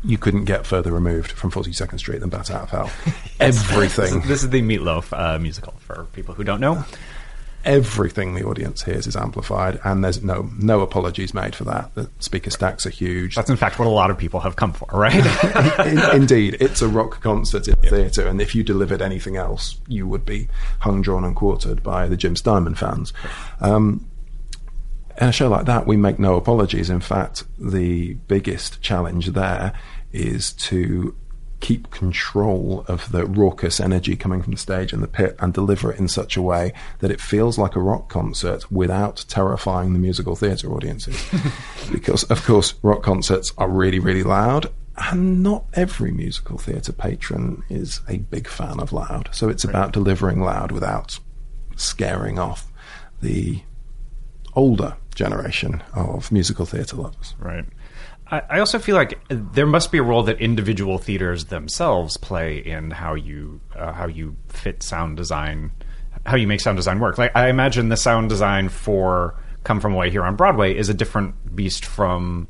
You 0.07 0.17
couldn't 0.17 0.45
get 0.45 0.65
further 0.65 0.91
removed 0.91 1.31
from 1.31 1.51
42nd 1.51 1.99
Street 1.99 2.19
than 2.21 2.29
Bat 2.29 2.49
Out 2.51 2.63
of 2.63 2.69
Hell. 2.69 2.91
Everything. 3.39 4.21
This 4.21 4.41
is 4.41 4.49
the 4.49 4.61
Meatloaf 4.61 5.11
uh, 5.11 5.37
musical 5.37 5.73
for 5.79 6.05
people 6.13 6.33
who 6.33 6.43
don't 6.43 6.61
know. 6.61 6.83
everything 7.65 8.33
the 8.33 8.45
audience 8.45 8.83
hears 8.83 9.05
is 9.07 9.17
amplified, 9.17 9.77
and 9.83 10.01
there's 10.03 10.23
no 10.23 10.49
no 10.57 10.79
apologies 10.79 11.33
made 11.33 11.53
for 11.53 11.65
that. 11.65 11.93
The 11.95 12.09
speaker 12.19 12.49
stacks 12.49 12.85
are 12.85 12.89
huge. 12.89 13.35
That's 13.35 13.49
in 13.49 13.57
fact 13.57 13.77
what 13.77 13.87
a 13.87 13.91
lot 13.91 14.09
of 14.09 14.17
people 14.17 14.39
have 14.39 14.55
come 14.55 14.71
for, 14.71 14.87
right? 14.93 15.13
In- 15.85 16.21
indeed, 16.21 16.55
it's 16.61 16.81
a 16.81 16.87
rock 16.87 17.19
concert 17.21 17.67
in 17.67 17.75
theatre, 17.75 18.25
and 18.25 18.39
if 18.39 18.55
you 18.55 18.63
delivered 18.63 19.01
anything 19.01 19.35
else, 19.35 19.77
you 19.89 20.07
would 20.07 20.25
be 20.25 20.47
hung, 20.79 21.01
drawn, 21.01 21.25
and 21.25 21.35
quartered 21.35 21.83
by 21.83 22.07
the 22.07 22.15
Jim 22.15 22.37
Steinman 22.37 22.75
fans. 22.75 23.11
Um, 23.59 24.09
in 25.19 25.27
a 25.29 25.31
show 25.31 25.49
like 25.49 25.65
that, 25.65 25.87
we 25.87 25.97
make 25.97 26.19
no 26.19 26.35
apologies. 26.35 26.89
In 26.91 26.99
fact, 27.01 27.43
the 27.57 28.13
biggest 28.27 28.81
challenge 28.81 29.27
there 29.29 29.73
is 30.11 30.53
to 30.53 31.15
keep 31.59 31.89
control 31.89 32.85
of 32.87 33.11
the 33.11 33.25
raucous 33.25 33.79
energy 33.79 34.15
coming 34.15 34.41
from 34.41 34.53
the 34.53 34.59
stage 34.59 34.93
and 34.93 35.01
the 35.01 35.07
pit 35.07 35.35
and 35.39 35.53
deliver 35.53 35.91
it 35.91 35.99
in 35.99 36.07
such 36.07 36.37
a 36.37 36.41
way 36.41 36.71
that 36.99 37.09
it 37.09 37.19
feels 37.19 37.57
like 37.57 37.75
a 37.75 37.79
rock 37.79 38.09
concert 38.09 38.71
without 38.71 39.25
terrifying 39.27 39.93
the 39.93 39.99
musical 39.99 40.35
theatre 40.35 40.71
audiences. 40.71 41.19
because, 41.91 42.23
of 42.25 42.43
course, 42.45 42.75
rock 42.83 43.01
concerts 43.01 43.53
are 43.57 43.69
really, 43.69 43.99
really 43.99 44.23
loud. 44.23 44.71
And 45.11 45.43
not 45.43 45.65
every 45.73 46.11
musical 46.11 46.57
theatre 46.57 46.93
patron 46.93 47.63
is 47.69 48.01
a 48.07 48.17
big 48.17 48.47
fan 48.47 48.79
of 48.79 48.93
loud. 48.93 49.29
So 49.31 49.49
it's 49.49 49.63
about 49.63 49.93
delivering 49.93 50.41
loud 50.41 50.71
without 50.71 51.19
scaring 51.75 52.39
off 52.39 52.71
the 53.21 53.61
older 54.55 54.95
generation 55.13 55.83
of 55.93 56.31
musical 56.31 56.65
theatre 56.65 56.95
lovers. 56.97 57.35
Right. 57.39 57.65
I, 58.31 58.59
also 58.59 58.79
feel 58.79 58.95
like 58.95 59.19
there 59.29 59.65
must 59.65 59.91
be 59.91 59.97
a 59.97 60.03
role 60.03 60.23
that 60.23 60.39
individual 60.39 60.97
theaters 60.97 61.45
themselves 61.45 62.17
play 62.17 62.57
in 62.57 62.91
how 62.91 63.15
you 63.15 63.61
uh, 63.75 63.93
how 63.93 64.07
you 64.07 64.35
fit 64.49 64.83
sound 64.83 65.17
design, 65.17 65.71
how 66.25 66.35
you 66.35 66.47
make 66.47 66.61
sound 66.61 66.77
design 66.77 66.99
work. 66.99 67.17
Like 67.17 67.35
I 67.35 67.49
imagine 67.49 67.89
the 67.89 67.97
sound 67.97 68.29
design 68.29 68.69
for 68.69 69.35
Come 69.63 69.79
From 69.79 69.93
Away 69.93 70.09
here 70.09 70.23
on 70.23 70.35
Broadway 70.35 70.75
is 70.75 70.89
a 70.89 70.93
different 70.93 71.55
beast 71.55 71.85
from 71.85 72.47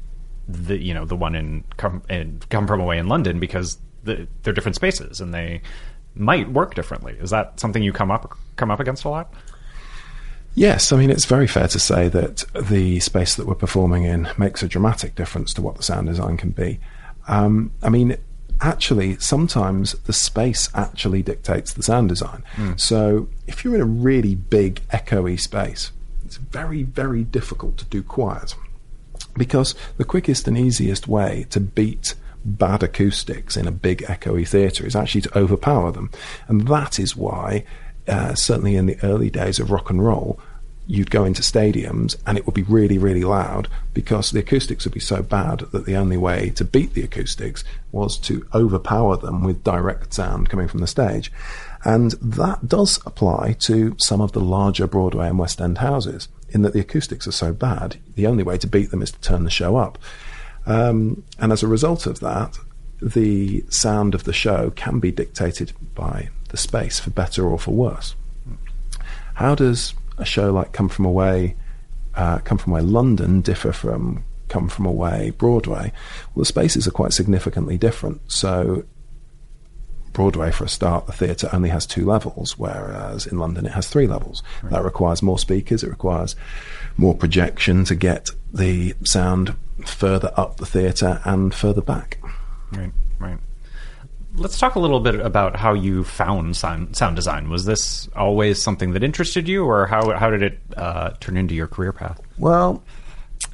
the 0.48 0.78
you 0.78 0.94
know 0.94 1.06
the 1.06 1.16
one 1.16 1.36
in 1.36 1.64
Come 1.78 2.02
in 2.10 2.42
Come 2.50 2.68
From 2.68 2.80
Away 2.80 2.98
in 2.98 3.08
London 3.08 3.40
because 3.40 3.78
the, 4.04 4.28
they're 4.44 4.54
different 4.54 4.76
spaces 4.76 5.22
and 5.22 5.34
they 5.34 5.62
might 6.16 6.52
work 6.52 6.74
differently. 6.74 7.16
Is 7.20 7.30
that 7.30 7.60
something 7.60 7.84
you 7.84 7.94
come 7.94 8.12
up 8.12 8.36
come 8.56 8.72
up 8.72 8.80
against 8.80 9.04
a 9.04 9.10
lot? 9.10 9.34
Yes, 10.58 10.92
I 10.92 10.98
mean, 10.98 11.12
it's 11.12 11.26
very 11.26 11.46
fair 11.46 11.68
to 11.68 11.78
say 11.78 12.08
that 12.10 12.44
the 12.60 13.00
space 13.00 13.36
that 13.36 13.46
we're 13.46 13.54
performing 13.54 14.06
in 14.06 14.28
makes 14.40 14.64
a 14.64 14.68
dramatic 14.68 15.14
difference 15.14 15.54
to 15.54 15.62
what 15.62 15.76
the 15.78 15.84
sound 15.84 16.08
design 16.08 16.36
can 16.36 16.50
be. 16.50 16.80
Um, 17.28 17.70
I 17.84 17.90
mean, 17.90 18.18
actually, 18.60 19.20
sometimes 19.20 19.92
the 19.92 20.14
space 20.14 20.70
actually 20.74 21.22
dictates 21.22 21.74
the 21.74 21.84
sound 21.84 22.10
design. 22.10 22.44
So 22.76 23.30
if 23.46 23.64
you're 23.64 23.76
in 23.76 23.82
a 23.82 23.86
really 23.86 24.34
big, 24.34 24.82
echoey 24.92 25.40
space, 25.40 25.92
it's 26.26 26.38
very, 26.38 26.82
very 26.82 27.24
difficult 27.24 27.78
to 27.78 27.86
do 27.86 28.02
quiet 28.02 28.56
because 29.36 29.76
the 29.98 30.06
quickest 30.06 30.48
and 30.48 30.58
easiest 30.58 31.08
way 31.08 31.46
to 31.52 31.60
beat 31.60 32.16
bad 32.44 32.82
acoustics 32.82 33.58
in 33.58 33.68
a 33.68 33.72
big 33.72 34.02
echoey 34.06 34.48
theatre 34.48 34.88
is 34.88 34.96
actually 34.96 35.22
to 35.22 35.38
overpower 35.38 35.92
them. 35.92 36.10
And 36.48 36.68
that 36.68 36.98
is 36.98 37.16
why, 37.16 37.64
uh, 38.08 38.34
certainly 38.34 38.76
in 38.76 38.88
the 38.88 38.98
early 39.04 39.30
days 39.30 39.60
of 39.60 39.70
rock 39.70 39.92
and 39.92 40.04
roll, 40.04 40.40
you'd 40.88 41.12
go 41.12 41.26
into 41.26 41.42
stadiums 41.42 42.16
and 42.26 42.38
it 42.38 42.46
would 42.46 42.56
be 42.56 42.64
really, 42.64 42.98
really 42.98 43.24
loud 43.24 43.68
because 43.94 44.32
the 44.32 44.40
acoustics 44.40 44.86
would 44.86 44.94
be 44.94 45.00
so 45.00 45.22
bad 45.22 45.60
that 45.72 45.86
the 45.86 45.98
only 45.98 46.18
way 46.18 46.50
to 46.52 46.64
beat 46.64 46.94
the 46.94 47.04
acoustics 47.04 47.64
was 47.92 48.18
to 48.18 48.48
overpower 48.54 49.18
them 49.18 49.44
with 49.44 49.64
direct 49.64 50.14
sound 50.14 50.50
coming 50.50 50.68
from 50.68 50.80
the 50.80 50.88
stage. 50.88 51.32
And 51.84 52.12
that 52.22 52.68
does 52.68 53.00
apply 53.06 53.58
to 53.60 53.96
some 54.00 54.22
of 54.22 54.32
the 54.32 54.40
larger 54.40 54.88
Broadway 54.88 55.28
and 55.28 55.38
West 55.38 55.62
End 55.62 55.80
houses, 55.80 56.30
in 56.50 56.62
that 56.62 56.74
the 56.74 56.80
acoustics 56.80 57.28
are 57.28 57.34
so 57.34 57.52
bad, 57.52 57.98
the 58.16 58.28
only 58.28 58.44
way 58.44 58.58
to 58.58 58.68
beat 58.68 58.90
them 58.90 59.02
is 59.02 59.12
to 59.12 59.20
turn 59.20 59.44
the 59.44 59.50
show 59.50 59.76
up. 59.76 59.98
Um, 60.66 61.24
and 61.38 61.52
as 61.52 61.64
a 61.64 61.68
result 61.68 62.06
of 62.08 62.20
that, 62.22 62.58
the 63.02 63.64
sound 63.70 64.16
of 64.16 64.24
the 64.24 64.34
show 64.34 64.72
can 64.72 65.00
be 65.00 65.12
dictated 65.12 65.74
by 65.94 66.30
the 66.50 66.58
space, 66.58 67.00
for 67.00 67.10
better 67.10 67.46
or 67.46 67.60
for 67.60 67.72
worse. 67.72 68.16
How 69.36 69.54
does 69.54 69.94
a 70.18 70.26
show 70.26 70.52
like 70.52 70.74
Come 70.74 70.90
From 70.90 71.06
Away, 71.06 71.56
uh, 72.16 72.40
Come 72.40 72.58
From 72.58 72.74
Away 72.74 72.82
London 72.82 73.42
differ 73.42 73.72
from 73.72 74.24
Come 74.50 74.70
From 74.70 74.86
Away 74.86 75.32
Broadway? 75.38 75.92
Well, 76.34 76.42
the 76.42 76.46
spaces 76.46 76.88
are 76.88 76.92
quite 76.92 77.14
significantly 77.14 77.78
different. 77.78 78.32
So, 78.32 78.86
Broadway, 80.14 80.52
for 80.52 80.64
a 80.64 80.70
start, 80.70 81.06
the 81.06 81.14
theatre 81.14 81.50
only 81.54 81.70
has 81.70 81.86
two 81.86 82.06
levels, 82.06 82.58
whereas 82.58 83.28
in 83.28 83.38
London 83.38 83.66
it 83.68 83.74
has 83.74 83.88
three 83.88 84.08
levels. 84.08 84.42
That 84.64 84.84
requires 84.84 85.22
more 85.22 85.38
speakers, 85.38 85.84
it 85.84 85.90
requires 85.90 86.36
more 86.98 87.14
projection 87.14 87.86
to 87.86 87.96
get 87.96 88.30
the 88.52 88.96
sound 89.04 89.56
further 89.86 90.32
up 90.36 90.58
the 90.58 90.66
theatre 90.66 91.22
and 91.24 91.54
further 91.54 91.82
back. 91.82 92.18
Right, 92.72 92.92
right. 93.20 93.38
Let's 94.38 94.60
talk 94.60 94.76
a 94.76 94.80
little 94.80 95.00
bit 95.00 95.16
about 95.16 95.56
how 95.56 95.74
you 95.74 96.04
found 96.04 96.56
sound, 96.56 96.96
sound 96.96 97.16
design. 97.16 97.50
Was 97.50 97.66
this 97.66 98.08
always 98.16 98.62
something 98.62 98.92
that 98.92 99.04
interested 99.04 99.48
you, 99.48 99.66
or 99.66 99.88
how 99.88 100.12
how 100.16 100.30
did 100.30 100.44
it 100.44 100.60
uh, 100.76 101.12
turn 101.20 101.38
into 101.38 101.56
your 101.56 101.68
career 101.68 101.92
path? 101.92 102.22
Well, 102.38 102.84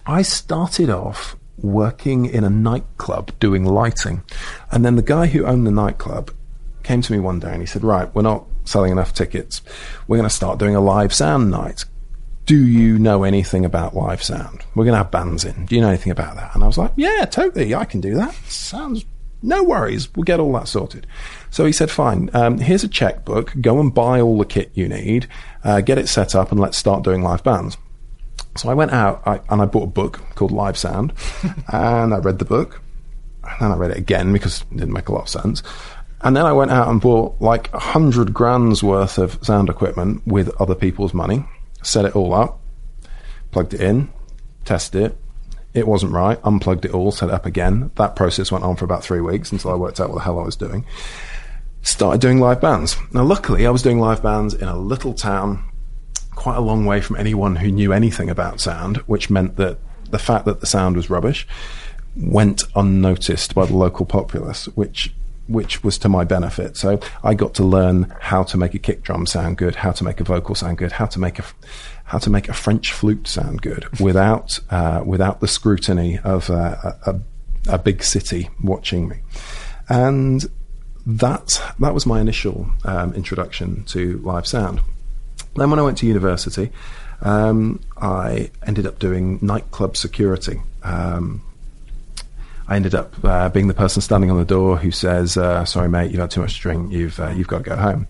I 0.06 0.22
started 0.22 0.90
off 0.90 1.38
working 1.58 2.26
in 2.26 2.44
a 2.44 2.50
nightclub 2.50 3.32
doing 3.40 3.64
lighting. 3.64 4.24
And 4.72 4.84
then 4.84 4.96
the 4.96 5.02
guy 5.02 5.28
who 5.28 5.46
owned 5.46 5.66
the 5.66 5.72
nightclub 5.72 6.32
came 6.84 7.02
to 7.02 7.12
me 7.12 7.20
one 7.20 7.40
day 7.40 7.52
and 7.52 7.62
he 7.62 7.66
said, 7.66 7.84
Right, 7.84 8.14
we're 8.14 8.22
not 8.22 8.46
selling 8.66 8.92
enough 8.92 9.14
tickets. 9.14 9.62
We're 10.08 10.18
going 10.18 10.30
to 10.30 10.36
start 10.36 10.60
doing 10.60 10.76
a 10.76 10.82
live 10.82 11.14
sound 11.14 11.52
night. 11.52 11.86
Do 12.46 12.58
you 12.58 13.00
know 13.00 13.24
anything 13.24 13.64
about 13.64 13.96
live 13.96 14.22
sound? 14.22 14.66
We're 14.76 14.84
going 14.84 14.94
to 14.94 14.98
have 14.98 15.12
bands 15.12 15.46
in. 15.46 15.66
Do 15.66 15.76
you 15.76 15.82
know 15.82 15.88
anything 15.88 16.12
about 16.12 16.36
that? 16.36 16.54
And 16.54 16.64
I 16.64 16.68
was 16.68 16.78
like, 16.78 16.92
Yeah, 16.96 17.26
totally. 17.26 17.74
I 17.74 17.86
can 17.86 18.02
do 18.02 18.16
that. 18.16 18.34
Sounds 18.48 19.06
no 19.44 19.64
worries. 19.64 20.14
We'll 20.16 20.24
get 20.24 20.40
all 20.40 20.54
that 20.54 20.68
sorted. 20.68 21.06
So 21.52 21.66
he 21.66 21.74
said, 21.74 21.92
fine, 21.92 22.30
um, 22.34 22.58
here's 22.58 22.84
a 22.84 22.88
checkbook. 22.88 23.54
Go 23.62 23.80
and 23.80 23.94
buy 23.94 24.22
all 24.22 24.38
the 24.38 24.46
kit 24.46 24.72
you 24.74 24.88
need, 24.88 25.28
uh, 25.64 25.82
get 25.82 25.98
it 25.98 26.08
set 26.08 26.34
up, 26.34 26.52
and 26.52 26.60
let's 26.60 26.78
start 26.78 27.04
doing 27.04 27.22
live 27.22 27.44
bands. 27.44 27.78
So 28.56 28.70
I 28.70 28.74
went 28.74 28.92
out 28.92 29.22
I, 29.26 29.42
and 29.50 29.62
I 29.62 29.66
bought 29.66 29.84
a 29.84 29.88
book 29.88 30.22
called 30.36 30.52
Live 30.52 30.78
Sound, 30.78 31.14
and 31.68 32.14
I 32.14 32.18
read 32.18 32.40
the 32.40 32.46
book, 32.46 32.82
and 33.44 33.60
then 33.60 33.72
I 33.72 33.76
read 33.76 33.92
it 33.92 33.98
again 33.98 34.32
because 34.32 34.62
it 34.72 34.78
didn't 34.78 34.94
make 34.94 35.10
a 35.10 35.14
lot 35.14 35.24
of 35.24 35.30
sense. 35.30 35.62
And 36.22 36.38
then 36.38 36.46
I 36.46 36.54
went 36.54 36.72
out 36.72 36.88
and 36.88 37.02
bought 37.02 37.36
like 37.42 37.74
a 37.74 37.80
hundred 37.80 38.34
grand's 38.34 38.82
worth 38.82 39.18
of 39.18 39.38
sound 39.44 39.70
equipment 39.70 40.26
with 40.26 40.50
other 40.62 40.76
people's 40.76 41.14
money, 41.14 41.46
set 41.82 42.06
it 42.06 42.16
all 42.16 42.34
up, 42.34 42.62
plugged 43.52 43.74
it 43.74 43.82
in, 43.82 44.10
tested 44.64 45.02
it. 45.04 45.18
It 45.74 45.88
wasn't 45.88 46.12
right. 46.12 46.40
Unplugged 46.44 46.86
it 46.86 46.94
all, 46.94 47.12
set 47.12 47.30
it 47.30 47.36
up 47.36 47.46
again. 47.46 47.92
That 47.96 48.16
process 48.16 48.52
went 48.52 48.64
on 48.64 48.76
for 48.76 48.86
about 48.86 49.04
three 49.04 49.22
weeks 49.22 49.52
until 49.52 49.72
I 49.72 49.76
worked 49.76 50.00
out 50.00 50.10
what 50.10 50.18
the 50.18 50.24
hell 50.24 50.40
I 50.40 50.44
was 50.44 50.56
doing. 50.56 50.86
Started 51.82 52.22
doing 52.22 52.40
live 52.40 52.62
bands. 52.62 52.96
Now, 53.12 53.24
luckily, 53.24 53.66
I 53.66 53.72
was 53.72 53.82
doing 53.82 54.00
live 54.00 54.22
bands 54.24 54.54
in 54.54 54.68
a 54.68 54.78
little 54.78 55.14
town 55.14 55.64
quite 56.36 56.58
a 56.58 56.62
long 56.62 56.86
way 56.86 57.02
from 57.02 57.16
anyone 57.16 57.56
who 57.56 57.72
knew 57.72 57.94
anything 57.94 58.30
about 58.30 58.60
sound, 58.60 58.98
which 58.98 59.30
meant 59.30 59.56
that 59.58 59.78
the 60.10 60.20
fact 60.20 60.46
that 60.46 60.60
the 60.60 60.68
sound 60.68 60.96
was 60.96 61.10
rubbish 61.10 61.48
went 62.16 62.64
unnoticed 62.76 63.56
by 63.56 63.66
the 63.66 63.76
local 63.76 64.06
populace, 64.06 64.68
which 64.70 65.14
which 65.48 65.84
was 65.84 65.98
to 65.98 66.08
my 66.08 66.24
benefit. 66.24 66.78
So 66.78 67.00
I 67.22 67.34
got 67.34 67.54
to 67.56 67.64
learn 67.64 68.14
how 68.20 68.44
to 68.44 68.58
make 68.58 68.74
a 68.74 68.80
kick 68.80 69.04
drum 69.04 69.26
sound 69.26 69.58
good, 69.58 69.76
how 69.76 69.92
to 69.92 70.04
make 70.04 70.22
a 70.22 70.24
vocal 70.24 70.56
sound 70.56 70.78
good, 70.78 70.94
how 70.94 71.06
to 71.08 71.20
make 71.20 71.38
a 71.38 71.44
how 72.06 72.18
to 72.20 72.30
make 72.30 72.50
a 72.50 72.54
French 72.54 72.92
flute 72.92 73.28
sound 73.28 73.62
good 73.62 73.88
without 74.00 74.60
uh, 74.70 75.02
without 75.06 75.40
the 75.40 75.48
scrutiny 75.48 76.20
of 76.24 76.50
uh, 76.50 76.94
a, 77.06 77.20
a 77.68 77.78
big 77.78 78.04
city 78.04 78.50
watching 78.62 79.08
me, 79.08 79.18
and 79.90 80.46
that 81.06 81.62
that 81.80 81.94
was 81.94 82.06
my 82.06 82.22
initial 82.22 82.70
um, 82.86 83.14
introduction 83.14 83.84
to 83.86 84.20
live 84.20 84.48
sound. 84.48 84.82
Then, 85.56 85.70
when 85.70 85.80
I 85.80 85.84
went 85.84 85.98
to 86.00 86.08
university, 86.08 86.72
um, 87.22 87.80
I 87.98 88.52
ended 88.66 88.86
up 88.86 89.00
doing 89.00 89.40
nightclub 89.42 89.98
security. 89.98 90.62
Um, 90.84 91.42
I 92.68 92.76
ended 92.76 92.96
up 92.96 93.14
uh, 93.24 93.50
being 93.50 93.68
the 93.68 93.74
person 93.74 94.02
standing 94.02 94.32
on 94.32 94.38
the 94.38 94.46
door 94.46 94.78
who 94.78 94.92
says, 94.92 95.38
uh, 95.38 95.66
"Sorry, 95.66 95.90
mate, 95.90 96.12
you've 96.12 96.20
had 96.20 96.32
too 96.32 96.42
much 96.42 96.56
to 96.56 96.62
drink. 96.62 96.92
You've 96.92 97.20
uh, 97.20 97.30
you've 97.30 97.48
got 97.48 97.60
to 97.60 97.64
go 97.64 97.76
home." 97.76 98.08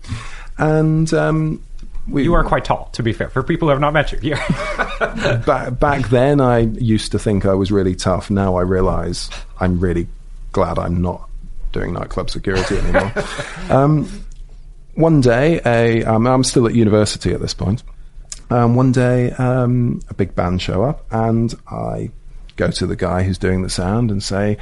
And 0.58 1.12
um, 1.12 1.62
we- 2.08 2.24
you 2.24 2.34
are 2.34 2.44
quite 2.44 2.64
tall, 2.64 2.90
to 2.92 3.02
be 3.02 3.12
fair, 3.12 3.28
for 3.28 3.42
people 3.42 3.68
who 3.68 3.70
have 3.70 3.80
not 3.80 3.92
met 3.92 4.12
you. 4.12 4.18
Yeah. 4.22 5.42
back 5.46 5.78
back 5.78 6.08
then 6.08 6.40
I 6.40 6.58
used 6.60 7.12
to 7.12 7.18
think 7.18 7.44
I 7.46 7.54
was 7.54 7.70
really 7.72 7.94
tough. 7.94 8.30
Now 8.30 8.56
I 8.56 8.62
realise 8.62 9.28
I'm 9.60 9.80
really 9.80 10.06
glad 10.52 10.78
I'm 10.78 11.00
not 11.02 11.28
doing 11.72 11.92
nightclub 11.92 12.30
security 12.30 12.78
anymore. 12.78 13.12
um, 13.70 14.08
one 14.94 15.20
day, 15.20 15.60
a 15.66 16.04
um, 16.04 16.26
I'm 16.26 16.44
still 16.44 16.66
at 16.66 16.74
university 16.74 17.32
at 17.32 17.40
this 17.40 17.54
point. 17.54 17.82
Um, 18.50 18.76
one 18.76 18.92
day, 18.92 19.32
um, 19.32 20.00
a 20.08 20.14
big 20.14 20.34
band 20.36 20.62
show 20.62 20.82
up, 20.84 21.04
and 21.10 21.52
I 21.68 22.10
go 22.56 22.70
to 22.70 22.86
the 22.86 22.94
guy 22.94 23.24
who's 23.24 23.38
doing 23.38 23.62
the 23.62 23.70
sound 23.70 24.10
and 24.12 24.22
say, 24.22 24.58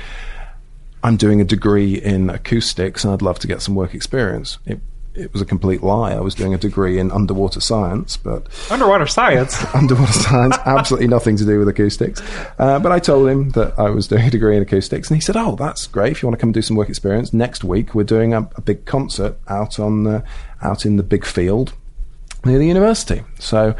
"I'm 1.03 1.17
doing 1.19 1.41
a 1.41 1.45
degree 1.45 1.95
in 2.01 2.31
acoustics, 2.31 3.05
and 3.05 3.13
I'd 3.13 3.21
love 3.23 3.39
to 3.41 3.47
get 3.47 3.61
some 3.61 3.75
work 3.75 3.93
experience." 3.95 4.59
It, 4.65 4.81
it 5.15 5.33
was 5.33 5.43
a 5.43 5.45
complete 5.45 5.83
lie. 5.83 6.13
I 6.13 6.21
was 6.21 6.35
doing 6.35 6.55
a 6.55 6.59
degree 6.59 6.99
in 6.99 7.11
underwater 7.11 7.61
science, 7.61 8.17
but 8.17 8.47
Underwater 8.71 9.07
science. 9.07 9.63
underwater 9.75 10.13
science, 10.13 10.57
absolutely 10.65 11.09
nothing 11.09 11.37
to 11.37 11.45
do 11.45 11.59
with 11.59 11.69
acoustics. 11.69 12.23
Uh, 12.59 12.79
but 12.79 12.93
I 12.93 12.99
told 12.99 13.29
him 13.29 13.51
that 13.51 13.79
I 13.79 13.91
was 13.91 14.09
doing 14.09 14.27
a 14.27 14.31
degree 14.31 14.57
in 14.57 14.63
acoustics, 14.63 15.11
and 15.11 15.17
he 15.17 15.21
said, 15.21 15.37
"Oh, 15.37 15.57
that's 15.57 15.87
great. 15.87 16.13
If 16.13 16.23
you 16.23 16.29
want 16.29 16.39
to 16.39 16.41
come 16.41 16.49
and 16.49 16.55
do 16.55 16.63
some 16.63 16.77
work 16.77 16.89
experience 16.89 17.33
next 17.33 17.63
week, 17.65 17.95
we're 17.95 18.05
doing 18.05 18.33
a, 18.33 18.49
a 18.57 18.61
big 18.61 18.85
concert 18.87 19.39
out 19.49 19.79
on 19.79 20.07
uh, 20.07 20.23
out 20.63 20.87
in 20.87 20.97
the 20.97 21.03
big 21.03 21.25
field 21.25 21.75
near 22.45 22.59
the 22.59 22.67
university." 22.67 23.23
So 23.39 23.75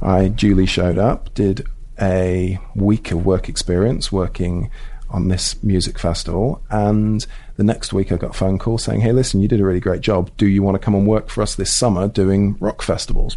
I 0.00 0.28
duly 0.28 0.66
showed 0.66 0.98
up, 0.98 1.34
did 1.34 1.66
a 2.00 2.58
week 2.74 3.10
of 3.10 3.24
work 3.24 3.48
experience 3.48 4.12
working 4.12 4.70
on 5.08 5.28
this 5.28 5.62
music 5.62 5.98
festival, 5.98 6.62
and 6.70 7.26
the 7.56 7.64
next 7.64 7.92
week 7.92 8.12
I 8.12 8.16
got 8.16 8.30
a 8.30 8.38
phone 8.38 8.58
call 8.58 8.78
saying, 8.78 9.00
"Hey, 9.00 9.12
listen, 9.12 9.40
you 9.40 9.48
did 9.48 9.60
a 9.60 9.64
really 9.64 9.80
great 9.80 10.00
job. 10.00 10.30
Do 10.36 10.46
you 10.46 10.62
want 10.62 10.74
to 10.74 10.78
come 10.78 10.94
and 10.94 11.06
work 11.06 11.28
for 11.28 11.42
us 11.42 11.54
this 11.54 11.74
summer 11.74 12.08
doing 12.08 12.56
rock 12.60 12.82
festivals?" 12.82 13.36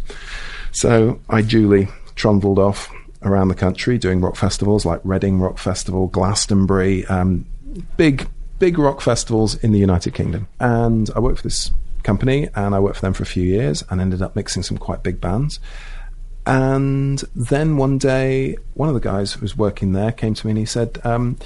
So 0.72 1.20
I 1.28 1.42
duly 1.42 1.88
trundled 2.14 2.58
off 2.58 2.90
around 3.22 3.48
the 3.48 3.54
country 3.54 3.98
doing 3.98 4.20
rock 4.20 4.36
festivals 4.36 4.84
like 4.84 5.00
Reading 5.04 5.40
Rock 5.40 5.58
Festival, 5.58 6.06
Glastonbury, 6.06 7.04
um, 7.06 7.46
big, 7.96 8.28
big 8.58 8.78
rock 8.78 9.00
festivals 9.00 9.56
in 9.56 9.72
the 9.72 9.78
United 9.78 10.14
Kingdom. 10.14 10.48
And 10.58 11.10
I 11.14 11.20
worked 11.20 11.38
for 11.38 11.42
this 11.44 11.70
company 12.02 12.48
and 12.54 12.74
I 12.74 12.80
worked 12.80 12.96
for 12.96 13.02
them 13.02 13.12
for 13.12 13.22
a 13.22 13.26
few 13.26 13.42
years 13.42 13.84
and 13.90 14.00
ended 14.00 14.22
up 14.22 14.34
mixing 14.34 14.62
some 14.62 14.78
quite 14.78 15.02
big 15.02 15.20
bands. 15.20 15.60
And 16.46 17.22
then 17.34 17.76
one 17.76 17.98
day, 17.98 18.56
one 18.74 18.88
of 18.88 18.94
the 18.94 19.00
guys 19.00 19.34
who 19.34 19.40
was 19.42 19.56
working 19.56 19.92
there 19.92 20.10
came 20.10 20.34
to 20.34 20.46
me 20.46 20.52
and 20.52 20.58
he 20.58 20.64
said, 20.64 20.98
um, 21.04 21.36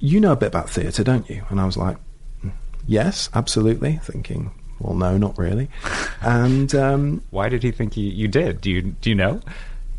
You 0.00 0.20
know 0.20 0.32
a 0.32 0.36
bit 0.36 0.48
about 0.48 0.68
theatre, 0.68 1.04
don't 1.04 1.28
you? 1.30 1.44
And 1.48 1.60
I 1.60 1.64
was 1.64 1.76
like, 1.76 1.96
"Mm, 2.44 2.52
Yes, 2.86 3.30
absolutely. 3.34 4.00
Thinking, 4.02 4.50
well, 4.78 4.94
no, 4.94 5.16
not 5.16 5.38
really. 5.38 5.68
And 6.20 6.74
um, 6.74 7.22
Why 7.30 7.48
did 7.48 7.62
he 7.62 7.70
think 7.70 7.96
you, 7.96 8.08
you 8.10 8.28
did? 8.28 8.60
Do 8.60 8.70
you 8.70 8.82
do 8.82 9.10
you 9.10 9.14
know? 9.16 9.40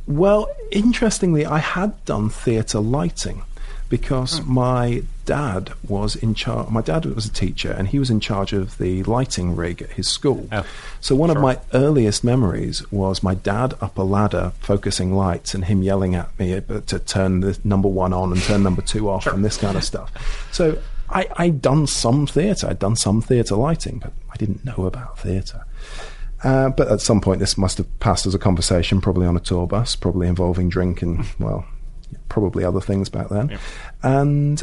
well, 0.08 0.48
interestingly, 0.72 1.46
I 1.46 1.58
had 1.60 2.04
done 2.06 2.30
theatre 2.30 2.80
lighting 2.80 3.42
because 3.90 4.42
my 4.44 5.04
dad 5.26 5.74
was 5.88 6.16
in 6.16 6.34
charge. 6.34 6.70
My 6.70 6.82
dad 6.82 7.06
was 7.06 7.26
a 7.26 7.32
teacher, 7.32 7.72
and 7.72 7.88
he 7.88 8.00
was 8.00 8.10
in 8.10 8.20
charge 8.20 8.54
of 8.54 8.78
the 8.78 9.04
lighting 9.04 9.56
rig 9.56 9.82
at 9.82 9.92
his 9.92 10.08
school. 10.08 10.48
Oh, 10.52 10.66
so 11.02 11.16
one 11.16 11.30
of 11.30 11.40
my 11.40 11.60
earliest 11.74 12.24
memories 12.24 12.90
was 12.92 13.24
my 13.24 13.36
dad 13.36 13.74
up 13.82 13.98
a 13.98 14.04
ladder 14.04 14.54
focusing 14.60 15.14
lights, 15.14 15.54
and 15.54 15.66
him 15.66 15.84
yelling 15.84 16.16
at 16.16 16.38
me 16.40 16.60
to 16.62 17.00
turn 17.00 17.42
the 17.42 17.58
number 17.64 17.90
one 17.90 18.14
on 18.14 18.32
and 18.32 18.42
turn 18.42 18.64
number 18.64 18.82
two 18.82 19.10
off, 19.10 19.28
and 19.28 19.44
this 19.44 19.58
kind 19.58 19.76
of 19.76 19.84
stuff. 19.84 20.12
So 20.52 20.82
I, 21.10 21.28
I'd 21.38 21.62
done 21.62 21.88
some 21.88 22.28
theatre. 22.28 22.68
I'd 22.68 22.80
done 22.80 22.96
some 22.96 23.22
theatre 23.22 23.56
lighting, 23.56 24.00
but 24.00 24.14
I 24.32 24.38
didn't 24.38 24.66
know 24.66 24.86
about 24.86 25.20
theatre. 25.20 25.66
Uh, 26.44 26.70
but 26.70 26.92
at 26.92 27.02
some 27.02 27.22
point, 27.22 27.40
this 27.40 27.58
must 27.58 27.78
have 27.80 28.00
passed 28.00 28.26
as 28.26 28.36
a 28.36 28.40
conversation, 28.40 29.02
probably 29.02 29.26
on 29.26 29.36
a 29.36 29.40
tour 29.40 29.66
bus, 29.66 29.96
probably 29.96 30.28
involving 30.28 30.70
drink 30.70 31.02
and, 31.02 31.26
well, 31.40 31.66
probably 32.30 32.64
other 32.64 32.82
things 32.82 33.10
back 33.10 33.30
then. 33.30 33.58
And 34.04 34.62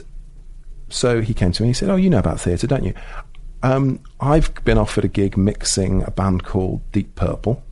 so 0.92 1.20
he 1.22 1.34
came 1.34 1.52
to 1.52 1.62
me 1.62 1.68
and 1.68 1.75
he 1.75 1.78
said, 1.78 1.88
Oh, 1.88 1.96
you 1.96 2.11
know 2.11 2.18
about 2.18 2.40
theatre, 2.40 2.66
don't 2.66 2.84
you? 2.84 2.94
Um, 3.62 4.00
I've 4.20 4.52
been 4.64 4.78
offered 4.78 5.04
a 5.04 5.08
gig 5.08 5.37
mixing 5.37 6.02
a 6.02 6.11
band 6.11 6.44
called 6.44 6.81
Deep 6.92 7.14
Purple. 7.14 7.62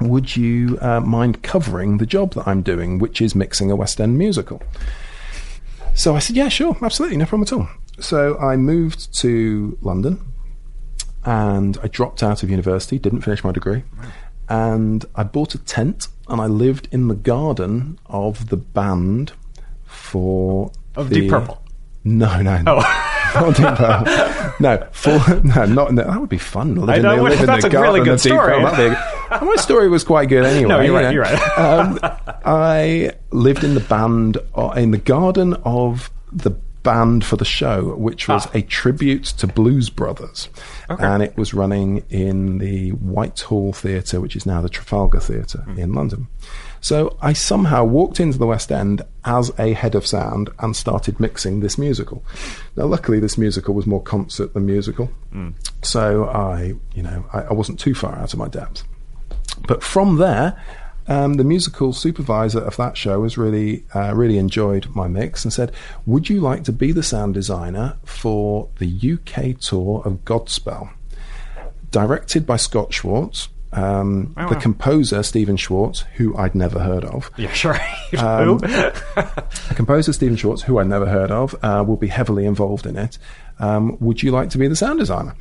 Would 0.00 0.36
you 0.36 0.78
uh, 0.80 1.00
mind 1.00 1.42
covering 1.42 1.98
the 1.98 2.06
job 2.06 2.34
that 2.34 2.48
I'm 2.48 2.62
doing, 2.62 2.98
which 2.98 3.20
is 3.20 3.34
mixing 3.34 3.70
a 3.70 3.76
West 3.76 4.00
End 4.00 4.18
musical? 4.18 4.62
So 5.94 6.14
I 6.16 6.18
said, 6.18 6.36
Yeah, 6.36 6.48
sure, 6.48 6.76
absolutely, 6.82 7.16
no 7.16 7.26
problem 7.26 7.46
at 7.46 7.52
all. 7.52 7.68
So 8.00 8.38
I 8.38 8.56
moved 8.56 9.14
to 9.18 9.76
London 9.82 10.20
and 11.24 11.76
I 11.82 11.88
dropped 11.88 12.22
out 12.22 12.42
of 12.42 12.50
university, 12.50 12.98
didn't 12.98 13.20
finish 13.20 13.44
my 13.44 13.52
degree, 13.52 13.84
and 14.48 15.04
I 15.14 15.22
bought 15.22 15.54
a 15.54 15.58
tent 15.58 16.08
and 16.28 16.40
I 16.40 16.46
lived 16.46 16.88
in 16.90 17.08
the 17.08 17.14
garden 17.14 17.98
of 18.06 18.48
the 18.48 18.56
band 18.56 19.32
for 19.84 20.72
Of 20.96 21.10
the- 21.10 21.20
Deep 21.20 21.30
Purple? 21.30 21.62
No, 22.04 22.40
no, 22.40 22.62
no. 22.62 22.82
Purple. 23.34 24.04
No, 24.58 24.86
for 24.90 25.10
no, 25.44 25.64
not 25.66 25.88
in 25.90 25.94
the, 25.94 26.02
that 26.04 26.20
would 26.20 26.28
be 26.28 26.38
fun. 26.38 26.74
Live 26.74 26.88
I 26.88 26.96
in 26.96 27.02
know, 27.02 27.26
in 27.26 27.46
that's 27.46 27.64
the 27.64 27.78
a 27.78 27.80
really 27.80 28.00
good 28.02 28.18
story. 28.18 28.54
Purple. 28.54 28.70
That'd 28.70 28.90
be 28.90 28.96
a- 29.36 29.44
my 29.44 29.56
story 29.56 29.88
was 29.88 30.02
quite 30.02 30.28
good 30.28 30.44
anyway. 30.44 30.68
No, 30.68 30.80
you're 30.80 30.92
right, 30.94 31.12
you 31.12 31.20
know. 31.20 31.28
you're 31.28 31.38
right. 31.38 31.58
um, 31.58 31.98
I 32.44 33.12
lived 33.30 33.62
in 33.62 33.74
the 33.74 33.80
band 33.80 34.38
uh, 34.56 34.70
in 34.76 34.90
the 34.90 34.98
garden 34.98 35.54
of 35.64 36.10
the 36.32 36.50
band 36.82 37.24
for 37.24 37.36
the 37.36 37.44
show, 37.44 37.94
which 37.96 38.26
was 38.28 38.46
Ah. 38.46 38.50
a 38.54 38.62
tribute 38.62 39.24
to 39.24 39.46
Blues 39.46 39.90
Brothers, 39.90 40.48
and 40.88 41.22
it 41.22 41.36
was 41.36 41.52
running 41.52 42.02
in 42.08 42.58
the 42.58 42.90
Whitehall 42.92 43.72
Theatre, 43.72 44.20
which 44.20 44.34
is 44.34 44.46
now 44.46 44.60
the 44.62 44.68
Trafalgar 44.68 45.20
Theatre 45.20 45.62
Hmm. 45.66 45.78
in 45.78 45.92
London. 45.92 46.28
So 46.80 47.16
I 47.20 47.34
somehow 47.34 47.84
walked 47.84 48.18
into 48.20 48.38
the 48.38 48.46
West 48.46 48.72
End 48.72 49.02
as 49.24 49.52
a 49.58 49.74
head 49.74 49.94
of 49.94 50.06
sound 50.06 50.48
and 50.60 50.74
started 50.74 51.20
mixing 51.20 51.60
this 51.60 51.76
musical. 51.76 52.24
Now, 52.76 52.86
luckily, 52.86 53.20
this 53.20 53.36
musical 53.36 53.74
was 53.74 53.86
more 53.86 54.02
concert 54.02 54.54
than 54.54 54.64
musical, 54.64 55.10
so 55.82 56.24
I, 56.24 56.74
you 56.94 57.02
know, 57.02 57.24
I, 57.32 57.40
I 57.42 57.52
wasn't 57.52 57.78
too 57.78 57.94
far 57.94 58.16
out 58.18 58.32
of 58.32 58.38
my 58.38 58.48
depth. 58.48 58.84
But 59.68 59.82
from 59.82 60.16
there, 60.16 60.56
um, 61.10 61.34
the 61.34 61.44
musical 61.44 61.92
supervisor 61.92 62.60
of 62.60 62.76
that 62.76 62.96
show 62.96 63.24
has 63.24 63.36
really, 63.36 63.84
uh, 63.94 64.14
really 64.14 64.38
enjoyed 64.38 64.86
my 64.94 65.08
mix 65.08 65.44
and 65.44 65.52
said, 65.52 65.72
"Would 66.06 66.30
you 66.30 66.40
like 66.40 66.62
to 66.64 66.72
be 66.72 66.92
the 66.92 67.02
sound 67.02 67.34
designer 67.34 67.96
for 68.04 68.68
the 68.78 68.86
UK 68.86 69.58
tour 69.58 70.02
of 70.04 70.24
Godspell, 70.24 70.90
directed 71.90 72.46
by 72.46 72.56
Scott 72.56 72.94
Schwartz?" 72.94 73.48
Um, 73.72 74.34
the 74.48 74.56
composer 74.56 75.22
Stephen 75.22 75.56
Schwartz, 75.56 76.00
who 76.16 76.36
I'd 76.36 76.56
never 76.56 76.80
heard 76.80 77.04
of, 77.04 77.30
Yeah, 77.36 77.52
sure. 77.52 77.78
Um, 78.18 78.58
the 78.58 79.44
composer 79.76 80.12
Stephen 80.12 80.36
Schwartz, 80.36 80.62
who 80.62 80.78
I'd 80.78 80.88
never 80.88 81.06
heard 81.06 81.30
of, 81.30 81.54
uh, 81.62 81.84
will 81.86 81.96
be 81.96 82.08
heavily 82.08 82.46
involved 82.46 82.86
in 82.86 82.96
it. 82.96 83.18
Um, 83.58 83.96
would 84.00 84.22
you 84.22 84.30
like 84.32 84.50
to 84.50 84.58
be 84.58 84.66
the 84.66 84.74
sound 84.76 84.98
designer? 85.00 85.34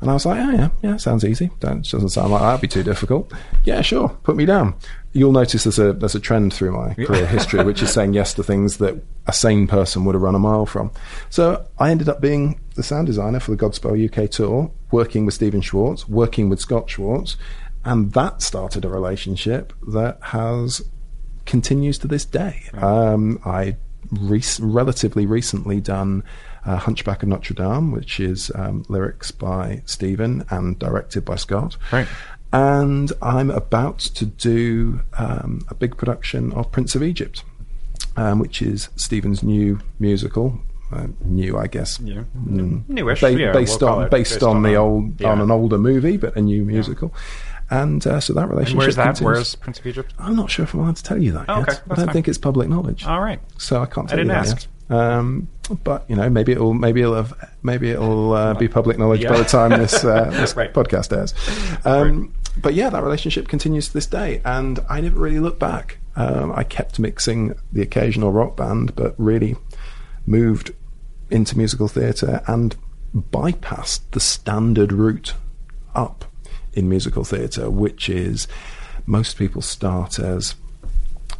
And 0.00 0.08
I 0.08 0.14
was 0.14 0.24
like, 0.24 0.38
oh 0.38 0.50
yeah, 0.50 0.68
yeah, 0.82 0.96
sounds 0.96 1.24
easy. 1.24 1.50
That 1.60 1.82
doesn't 1.82 2.08
sound 2.08 2.32
like 2.32 2.40
that'd 2.40 2.60
be 2.60 2.68
too 2.68 2.82
difficult. 2.82 3.32
Yeah, 3.64 3.82
sure, 3.82 4.08
put 4.22 4.36
me 4.36 4.46
down. 4.46 4.74
You'll 5.12 5.32
notice 5.32 5.64
there's 5.64 5.78
a 5.78 5.92
there's 5.92 6.14
a 6.14 6.20
trend 6.20 6.54
through 6.54 6.72
my 6.72 6.94
career 6.94 7.26
history, 7.26 7.62
which 7.64 7.82
is 7.82 7.92
saying 7.92 8.14
yes 8.14 8.32
to 8.34 8.42
things 8.42 8.78
that 8.78 9.02
a 9.26 9.32
sane 9.32 9.66
person 9.66 10.04
would 10.04 10.14
have 10.14 10.22
run 10.22 10.34
a 10.34 10.38
mile 10.38 10.66
from. 10.66 10.90
So 11.28 11.66
I 11.78 11.90
ended 11.90 12.08
up 12.08 12.20
being 12.20 12.60
the 12.76 12.82
sound 12.82 13.08
designer 13.08 13.40
for 13.40 13.50
the 13.50 13.56
Godspell 13.58 13.96
UK 14.08 14.30
tour, 14.30 14.70
working 14.90 15.26
with 15.26 15.34
Stephen 15.34 15.60
Schwartz, 15.60 16.08
working 16.08 16.48
with 16.48 16.60
Scott 16.60 16.88
Schwartz, 16.88 17.36
and 17.84 18.12
that 18.12 18.40
started 18.40 18.84
a 18.84 18.88
relationship 18.88 19.72
that 19.88 20.18
has 20.22 20.82
continues 21.44 21.98
to 21.98 22.06
this 22.06 22.24
day. 22.24 22.62
Um, 22.74 23.40
I 23.44 23.76
rec- 24.12 24.58
relatively 24.60 25.26
recently 25.26 25.80
done 25.80 26.22
uh, 26.66 26.76
Hunchback 26.76 27.22
of 27.22 27.28
Notre 27.28 27.54
Dame, 27.54 27.90
which 27.92 28.20
is 28.20 28.50
um, 28.54 28.84
lyrics 28.88 29.30
by 29.30 29.82
Stephen 29.86 30.44
and 30.50 30.78
directed 30.78 31.24
by 31.24 31.36
Scott. 31.36 31.76
Right. 31.92 32.06
And 32.52 33.12
I'm 33.22 33.50
about 33.50 33.98
to 34.00 34.26
do 34.26 35.00
um, 35.16 35.62
a 35.68 35.74
big 35.74 35.96
production 35.96 36.52
of 36.52 36.72
Prince 36.72 36.94
of 36.94 37.02
Egypt, 37.02 37.44
um, 38.16 38.38
which 38.40 38.60
is 38.60 38.88
Stephen's 38.96 39.42
new 39.42 39.80
musical. 39.98 40.60
Uh, 40.92 41.06
new, 41.24 41.56
I 41.56 41.68
guess. 41.68 42.00
Yeah. 42.00 42.24
Mm. 42.36 42.88
Newish, 42.88 43.20
Ba- 43.20 43.32
yeah, 43.38 43.52
based 43.52 43.80
we'll 43.80 43.90
call 43.90 44.02
on 44.02 44.08
based, 44.10 44.32
Based 44.32 44.42
on, 44.42 44.56
on 44.56 44.62
the 44.64 44.74
old 44.74 45.20
yeah. 45.20 45.30
on 45.30 45.40
an 45.40 45.48
older 45.52 45.78
movie, 45.78 46.16
but 46.16 46.34
a 46.36 46.40
new 46.42 46.64
musical. 46.64 47.14
And 47.70 48.04
uh, 48.04 48.18
so 48.18 48.32
that 48.32 48.48
relationship. 48.48 48.70
And 48.72 48.78
where's 48.78 48.96
that? 48.96 49.04
continues. 49.04 49.24
Where's 49.36 49.54
Prince 49.54 49.78
of 49.78 49.86
Egypt? 49.86 50.12
I'm 50.18 50.34
not 50.34 50.50
sure 50.50 50.64
if 50.64 50.74
I'm 50.74 50.80
allowed 50.80 50.96
to 50.96 51.04
tell 51.04 51.22
you 51.22 51.30
that 51.30 51.44
Oh, 51.48 51.58
yet. 51.60 51.68
okay, 51.68 51.78
I 51.88 51.94
don't 51.94 52.06
fine. 52.06 52.12
think 52.12 52.26
it's 52.26 52.38
public 52.38 52.68
knowledge. 52.68 53.06
All 53.06 53.20
right. 53.20 53.38
So 53.58 53.80
I 53.80 53.86
can't 53.86 54.08
tell 54.08 54.18
didn't 54.18 54.30
you 54.36 54.42
that 54.42 54.48
ask. 54.48 54.66
yet. 54.90 54.96
Um, 54.98 55.46
but 55.84 56.04
you 56.08 56.16
know, 56.16 56.28
maybe 56.30 56.52
it'll 56.52 56.74
maybe 56.74 57.00
it'll 57.02 57.14
have, 57.14 57.32
maybe 57.62 57.90
it'll 57.90 58.32
uh, 58.32 58.54
be 58.54 58.68
public 58.68 58.98
knowledge 58.98 59.22
by 59.26 59.38
the 59.38 59.44
time 59.44 59.70
this 59.78 60.04
uh, 60.04 60.24
this 60.30 60.56
Right. 60.56 60.72
podcast 60.72 61.16
airs. 61.16 61.34
Um, 61.84 62.32
But 62.60 62.74
yeah, 62.74 62.90
that 62.90 63.02
relationship 63.04 63.46
continues 63.48 63.88
to 63.88 63.94
this 63.94 64.06
day, 64.06 64.40
and 64.44 64.80
I 64.88 65.00
never 65.00 65.18
really 65.20 65.38
looked 65.38 65.60
back. 65.60 65.98
Um, 66.16 66.52
I 66.54 66.64
kept 66.64 66.98
mixing 66.98 67.54
the 67.72 67.80
occasional 67.82 68.32
rock 68.32 68.56
band, 68.56 68.96
but 68.96 69.14
really 69.16 69.56
moved 70.26 70.72
into 71.30 71.56
musical 71.56 71.86
theatre 71.86 72.42
and 72.48 72.76
bypassed 73.14 74.00
the 74.10 74.20
standard 74.20 74.92
route 74.92 75.34
up 75.94 76.24
in 76.72 76.88
musical 76.88 77.24
theatre, 77.24 77.70
which 77.70 78.08
is 78.08 78.48
most 79.06 79.36
people 79.36 79.62
start 79.62 80.18
as 80.18 80.54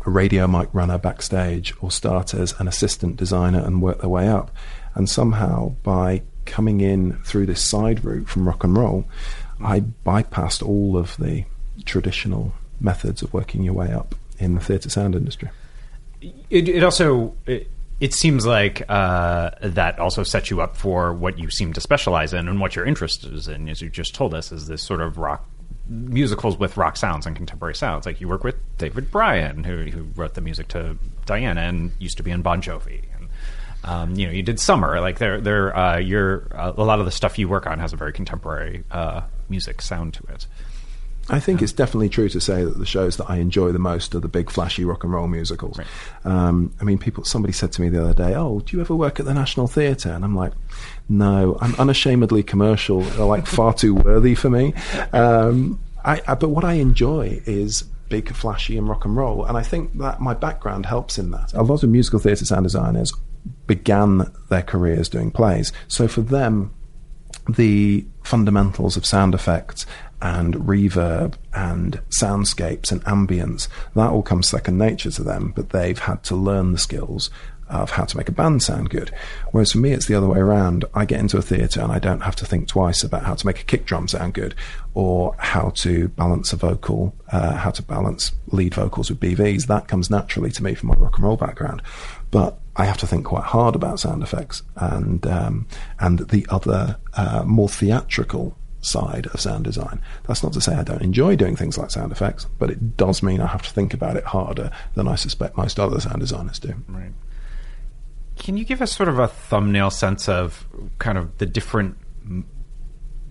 a 0.06 0.10
radio 0.10 0.46
mic 0.46 0.68
runner 0.72 0.98
backstage 0.98 1.74
or 1.80 1.90
start 1.90 2.34
as 2.34 2.58
an 2.58 2.68
assistant 2.68 3.16
designer 3.16 3.60
and 3.60 3.82
work 3.82 4.00
their 4.00 4.08
way 4.08 4.28
up. 4.28 4.50
And 4.94 5.08
somehow, 5.08 5.70
by 5.82 6.22
coming 6.46 6.80
in 6.80 7.14
through 7.22 7.46
this 7.46 7.62
side 7.62 8.04
route 8.04 8.28
from 8.28 8.46
rock 8.46 8.64
and 8.64 8.76
roll, 8.76 9.04
I 9.62 9.80
bypassed 9.80 10.66
all 10.66 10.96
of 10.96 11.16
the 11.18 11.44
traditional 11.84 12.52
methods 12.80 13.22
of 13.22 13.32
working 13.32 13.62
your 13.62 13.74
way 13.74 13.92
up 13.92 14.14
in 14.38 14.54
the 14.54 14.60
theatre 14.60 14.90
sound 14.90 15.14
industry. 15.14 15.50
It, 16.50 16.68
it 16.68 16.82
also 16.82 17.34
it, 17.46 17.70
it 18.00 18.14
seems 18.14 18.46
like 18.46 18.82
uh, 18.88 19.50
that 19.62 19.98
also 19.98 20.22
sets 20.22 20.50
you 20.50 20.60
up 20.62 20.76
for 20.76 21.12
what 21.12 21.38
you 21.38 21.50
seem 21.50 21.74
to 21.74 21.80
specialize 21.80 22.32
in 22.32 22.48
and 22.48 22.58
what 22.58 22.74
your 22.74 22.86
interest 22.86 23.24
is 23.24 23.46
in, 23.46 23.68
as 23.68 23.82
you 23.82 23.90
just 23.90 24.14
told 24.14 24.34
us, 24.34 24.50
is 24.50 24.66
this 24.66 24.82
sort 24.82 25.02
of 25.02 25.18
rock 25.18 25.46
musicals 25.90 26.56
with 26.56 26.76
rock 26.76 26.96
sounds 26.96 27.26
and 27.26 27.34
contemporary 27.36 27.74
sounds. 27.74 28.06
Like 28.06 28.20
you 28.20 28.28
work 28.28 28.44
with 28.44 28.56
David 28.78 29.10
Bryan, 29.10 29.64
who, 29.64 29.84
who 29.84 30.04
wrote 30.14 30.34
the 30.34 30.40
music 30.40 30.68
to 30.68 30.96
Diana 31.26 31.62
and 31.62 31.92
used 31.98 32.16
to 32.18 32.22
be 32.22 32.30
in 32.30 32.42
Bon 32.42 32.62
Jovi. 32.62 33.04
And, 33.16 33.28
um, 33.82 34.14
you 34.14 34.26
know, 34.26 34.32
you 34.32 34.42
did 34.42 34.60
Summer. 34.60 35.00
Like 35.00 35.18
there, 35.18 35.40
there, 35.40 35.76
uh, 35.76 35.98
you're 35.98 36.46
uh, 36.52 36.72
a 36.76 36.84
lot 36.84 37.00
of 37.00 37.06
the 37.06 37.10
stuff 37.10 37.38
you 37.38 37.48
work 37.48 37.66
on 37.66 37.80
has 37.80 37.92
a 37.92 37.96
very 37.96 38.12
contemporary 38.12 38.84
uh, 38.90 39.22
music 39.48 39.82
sound 39.82 40.14
to 40.14 40.22
it. 40.32 40.46
I 41.30 41.40
think 41.40 41.62
it's 41.62 41.72
definitely 41.72 42.08
true 42.08 42.28
to 42.28 42.40
say 42.40 42.64
that 42.64 42.78
the 42.78 42.86
shows 42.86 43.16
that 43.18 43.30
I 43.30 43.36
enjoy 43.36 43.72
the 43.72 43.78
most 43.78 44.14
are 44.14 44.20
the 44.20 44.28
big, 44.28 44.50
flashy 44.50 44.84
rock 44.84 45.04
and 45.04 45.12
roll 45.12 45.28
musicals. 45.28 45.78
Right. 45.78 45.86
Um, 46.24 46.74
I 46.80 46.84
mean, 46.84 46.98
people. 46.98 47.24
Somebody 47.24 47.52
said 47.52 47.72
to 47.72 47.82
me 47.82 47.88
the 47.88 48.02
other 48.02 48.14
day, 48.14 48.34
"Oh, 48.34 48.60
do 48.60 48.76
you 48.76 48.80
ever 48.80 48.94
work 48.94 49.20
at 49.20 49.26
the 49.26 49.34
National 49.34 49.66
Theatre?" 49.66 50.10
And 50.10 50.24
I'm 50.24 50.34
like, 50.34 50.52
"No, 51.08 51.56
I'm 51.60 51.74
unashamedly 51.76 52.42
commercial. 52.42 53.02
They're 53.02 53.24
like 53.24 53.46
far 53.46 53.72
too 53.72 53.94
worthy 53.94 54.34
for 54.34 54.50
me." 54.50 54.74
Um, 55.12 55.78
I, 56.04 56.20
I, 56.26 56.34
but 56.34 56.48
what 56.48 56.64
I 56.64 56.74
enjoy 56.74 57.42
is 57.46 57.82
big, 58.08 58.32
flashy, 58.34 58.76
and 58.76 58.88
rock 58.88 59.04
and 59.04 59.16
roll, 59.16 59.44
and 59.44 59.56
I 59.56 59.62
think 59.62 59.98
that 59.98 60.20
my 60.20 60.34
background 60.34 60.86
helps 60.86 61.18
in 61.18 61.30
that. 61.30 61.52
A 61.54 61.62
lot 61.62 61.82
of 61.82 61.90
musical 61.90 62.18
theatre 62.18 62.44
sound 62.44 62.64
designers 62.64 63.12
began 63.66 64.30
their 64.48 64.62
careers 64.62 65.08
doing 65.08 65.30
plays, 65.30 65.72
so 65.88 66.08
for 66.08 66.22
them, 66.22 66.74
the 67.48 68.04
fundamentals 68.22 68.96
of 68.96 69.06
sound 69.06 69.34
effects 69.34 69.86
and 70.22 70.54
reverb 70.54 71.34
and 71.54 72.00
soundscapes 72.10 72.92
and 72.92 73.04
ambience, 73.04 73.68
that 73.94 74.10
all 74.10 74.22
comes 74.22 74.48
second 74.48 74.78
nature 74.78 75.10
to 75.10 75.22
them, 75.22 75.52
but 75.54 75.70
they've 75.70 75.98
had 75.98 76.22
to 76.24 76.36
learn 76.36 76.72
the 76.72 76.78
skills 76.78 77.30
of 77.70 77.92
how 77.92 78.04
to 78.04 78.16
make 78.16 78.28
a 78.28 78.32
band 78.32 78.62
sound 78.62 78.90
good. 78.90 79.12
Whereas 79.52 79.72
for 79.72 79.78
me, 79.78 79.92
it's 79.92 80.06
the 80.06 80.14
other 80.14 80.26
way 80.26 80.38
around. 80.38 80.84
I 80.92 81.04
get 81.04 81.20
into 81.20 81.38
a 81.38 81.42
theatre 81.42 81.80
and 81.80 81.92
I 81.92 82.00
don't 82.00 82.22
have 82.22 82.36
to 82.36 82.44
think 82.44 82.66
twice 82.66 83.04
about 83.04 83.24
how 83.24 83.34
to 83.34 83.46
make 83.46 83.60
a 83.60 83.64
kick 83.64 83.86
drum 83.86 84.08
sound 84.08 84.34
good 84.34 84.54
or 84.92 85.36
how 85.38 85.70
to 85.76 86.08
balance 86.08 86.52
a 86.52 86.56
vocal, 86.56 87.14
uh, 87.30 87.54
how 87.54 87.70
to 87.70 87.82
balance 87.82 88.32
lead 88.48 88.74
vocals 88.74 89.08
with 89.08 89.20
BVs. 89.20 89.68
That 89.68 89.86
comes 89.86 90.10
naturally 90.10 90.50
to 90.50 90.62
me 90.64 90.74
from 90.74 90.88
my 90.88 90.96
rock 90.96 91.16
and 91.16 91.24
roll 91.24 91.36
background. 91.36 91.80
But 92.32 92.58
I 92.76 92.86
have 92.86 92.98
to 92.98 93.06
think 93.06 93.26
quite 93.26 93.44
hard 93.44 93.76
about 93.76 94.00
sound 94.00 94.22
effects 94.22 94.62
and 94.76 95.26
um, 95.26 95.66
and 95.98 96.20
the 96.30 96.46
other 96.48 96.96
uh, 97.14 97.44
more 97.44 97.68
theatrical 97.68 98.56
side 98.80 99.26
of 99.26 99.40
sound 99.40 99.64
design. 99.64 100.00
That's 100.26 100.42
not 100.42 100.52
to 100.54 100.60
say 100.60 100.74
I 100.74 100.82
don't 100.82 101.02
enjoy 101.02 101.36
doing 101.36 101.56
things 101.56 101.76
like 101.76 101.90
sound 101.90 102.12
effects, 102.12 102.46
but 102.58 102.70
it 102.70 102.96
does 102.96 103.22
mean 103.22 103.40
I 103.40 103.46
have 103.46 103.62
to 103.62 103.70
think 103.70 103.94
about 103.94 104.16
it 104.16 104.24
harder 104.24 104.70
than 104.94 105.08
I 105.08 105.16
suspect 105.16 105.56
most 105.56 105.78
other 105.78 106.00
sound 106.00 106.20
designers 106.20 106.58
do. 106.58 106.74
Right. 106.88 107.12
Can 108.36 108.56
you 108.56 108.64
give 108.64 108.80
us 108.80 108.92
sort 108.92 109.08
of 109.08 109.18
a 109.18 109.28
thumbnail 109.28 109.90
sense 109.90 110.28
of 110.28 110.66
kind 110.98 111.18
of 111.18 111.36
the 111.38 111.46
different 111.46 111.98
m- 112.24 112.46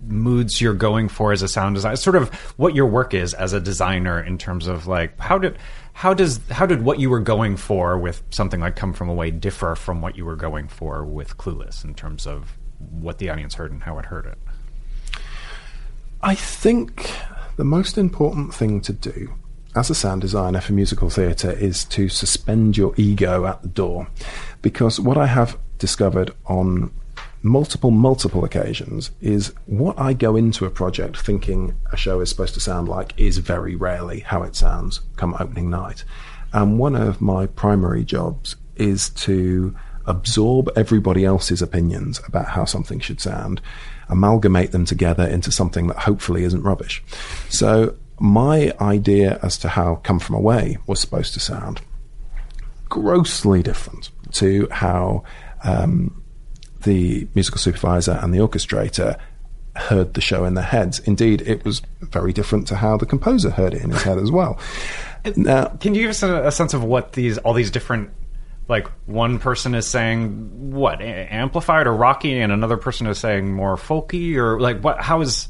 moods 0.07 0.61
you're 0.61 0.75
going 0.75 1.09
for 1.09 1.31
as 1.31 1.41
a 1.41 1.47
sound 1.47 1.75
designer? 1.75 1.95
Sort 1.95 2.15
of 2.15 2.29
what 2.57 2.75
your 2.75 2.85
work 2.85 3.15
is 3.15 3.33
as 3.33 3.53
a 3.53 3.59
designer 3.59 4.21
in 4.21 4.37
terms 4.37 4.67
of 4.67 4.85
like 4.85 5.19
how 5.19 5.39
did 5.39 5.57
how 5.93 6.13
does 6.13 6.39
how 6.51 6.67
did 6.67 6.83
what 6.83 6.99
you 6.99 7.09
were 7.09 7.19
going 7.19 7.57
for 7.57 7.97
with 7.97 8.21
something 8.29 8.59
like 8.59 8.75
Come 8.75 8.93
From 8.93 9.09
Away 9.09 9.31
differ 9.31 9.75
from 9.75 10.01
what 10.01 10.15
you 10.15 10.25
were 10.25 10.35
going 10.35 10.67
for 10.67 11.03
with 11.03 11.37
Clueless 11.37 11.83
in 11.83 11.95
terms 11.95 12.27
of 12.27 12.55
what 12.77 13.17
the 13.17 13.31
audience 13.31 13.55
heard 13.55 13.71
and 13.71 13.81
how 13.81 13.97
it 13.97 14.05
heard 14.05 14.27
it? 14.27 14.37
I 16.21 16.35
think 16.35 17.11
the 17.55 17.63
most 17.63 17.97
important 17.97 18.53
thing 18.53 18.81
to 18.81 18.93
do 18.93 19.33
as 19.75 19.89
a 19.89 19.95
sound 19.95 20.21
designer 20.21 20.59
for 20.59 20.73
musical 20.73 21.09
theatre 21.09 21.51
is 21.51 21.85
to 21.85 22.09
suspend 22.09 22.75
your 22.75 22.93
ego 22.97 23.45
at 23.45 23.61
the 23.61 23.69
door. 23.69 24.07
Because 24.61 24.99
what 24.99 25.17
I 25.17 25.27
have 25.27 25.57
discovered 25.77 26.31
on 26.45 26.91
multiple, 27.41 27.91
multiple 27.91 28.43
occasions 28.43 29.11
is 29.21 29.53
what 29.65 29.97
I 29.97 30.11
go 30.11 30.35
into 30.35 30.65
a 30.65 30.69
project 30.69 31.17
thinking 31.17 31.75
a 31.91 31.95
show 31.95 32.19
is 32.19 32.29
supposed 32.29 32.53
to 32.55 32.59
sound 32.59 32.89
like 32.89 33.13
is 33.17 33.37
very 33.37 33.75
rarely 33.75 34.19
how 34.19 34.43
it 34.43 34.57
sounds 34.57 34.99
come 35.15 35.35
opening 35.39 35.69
night. 35.69 36.03
And 36.51 36.79
one 36.79 36.95
of 36.95 37.21
my 37.21 37.45
primary 37.45 38.03
jobs 38.03 38.57
is 38.75 39.09
to 39.11 39.73
absorb 40.05 40.69
everybody 40.75 41.25
else's 41.25 41.61
opinions 41.61 42.21
about 42.27 42.47
how 42.47 42.65
something 42.65 42.99
should 42.99 43.21
sound, 43.21 43.61
amalgamate 44.09 44.71
them 44.71 44.85
together 44.85 45.25
into 45.25 45.51
something 45.51 45.87
that 45.87 45.97
hopefully 45.97 46.43
isn't 46.43 46.63
rubbish. 46.63 47.03
So 47.49 47.95
my 48.19 48.73
idea 48.81 49.39
as 49.41 49.57
to 49.59 49.69
how 49.69 49.95
Come 49.95 50.19
From 50.19 50.35
Away 50.35 50.77
was 50.87 50.99
supposed 50.99 51.33
to 51.33 51.39
sound 51.39 51.81
grossly 52.89 53.61
different 53.61 54.09
to 54.33 54.67
how 54.71 55.23
um, 55.63 56.23
the 56.83 57.27
musical 57.35 57.59
supervisor 57.59 58.19
and 58.21 58.33
the 58.33 58.39
orchestrator 58.39 59.17
heard 59.75 60.13
the 60.13 60.21
show 60.21 60.43
in 60.45 60.55
their 60.55 60.63
heads. 60.63 60.99
Indeed, 60.99 61.41
it 61.43 61.63
was 61.63 61.81
very 62.01 62.33
different 62.33 62.67
to 62.67 62.75
how 62.75 62.97
the 62.97 63.05
composer 63.05 63.51
heard 63.51 63.73
it 63.73 63.83
in 63.83 63.91
his 63.91 64.01
head 64.01 64.17
as 64.17 64.31
well. 64.31 64.59
Now, 65.35 65.67
can 65.67 65.95
you 65.95 66.01
give 66.01 66.09
us 66.09 66.23
a, 66.23 66.47
a 66.47 66.51
sense 66.51 66.73
of 66.73 66.83
what 66.83 67.13
these 67.13 67.37
all 67.39 67.53
these 67.53 67.71
different 67.71 68.09
like 68.69 68.87
one 69.07 69.39
person 69.39 69.73
is 69.73 69.87
saying 69.87 70.71
what 70.71 71.01
amplified 71.01 71.87
or 71.87 71.93
rocky 71.93 72.39
and 72.39 72.53
another 72.53 72.77
person 72.77 73.07
is 73.07 73.17
saying 73.17 73.51
more 73.51 73.75
folky 73.75 74.35
or 74.35 74.59
like 74.59 74.79
what 74.81 75.01
how 75.01 75.21
is 75.21 75.49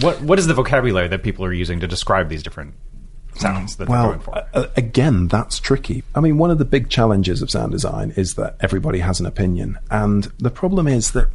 what 0.00 0.20
what 0.22 0.38
is 0.38 0.46
the 0.46 0.54
vocabulary 0.54 1.06
that 1.06 1.22
people 1.22 1.44
are 1.44 1.52
using 1.52 1.80
to 1.80 1.86
describe 1.86 2.30
these 2.30 2.42
different 2.42 2.74
sounds 3.36 3.76
that 3.76 3.88
well, 3.88 4.02
they're 4.02 4.18
going 4.18 4.20
for? 4.20 4.46
Uh, 4.54 4.66
again, 4.76 5.28
that's 5.28 5.58
tricky. 5.58 6.02
I 6.14 6.20
mean, 6.20 6.38
one 6.38 6.50
of 6.50 6.58
the 6.58 6.64
big 6.64 6.88
challenges 6.88 7.42
of 7.42 7.50
sound 7.50 7.72
design 7.72 8.12
is 8.16 8.34
that 8.34 8.56
everybody 8.60 9.00
has 9.00 9.20
an 9.20 9.26
opinion, 9.26 9.78
and 9.90 10.24
the 10.38 10.50
problem 10.50 10.88
is 10.88 11.12
that 11.12 11.28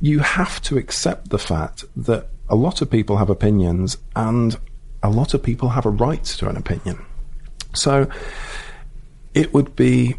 you 0.00 0.20
have 0.20 0.60
to 0.62 0.76
accept 0.76 1.30
the 1.30 1.38
fact 1.38 1.84
that 1.96 2.28
a 2.48 2.54
lot 2.56 2.82
of 2.82 2.90
people 2.90 3.18
have 3.18 3.30
opinions, 3.30 3.96
and 4.16 4.58
a 5.02 5.10
lot 5.10 5.34
of 5.34 5.42
people 5.42 5.70
have 5.70 5.86
a 5.86 5.90
right 5.90 6.24
to 6.24 6.48
an 6.48 6.56
opinion. 6.56 7.04
So 7.74 8.08
it 9.38 9.54
would 9.54 9.76
be 9.76 10.16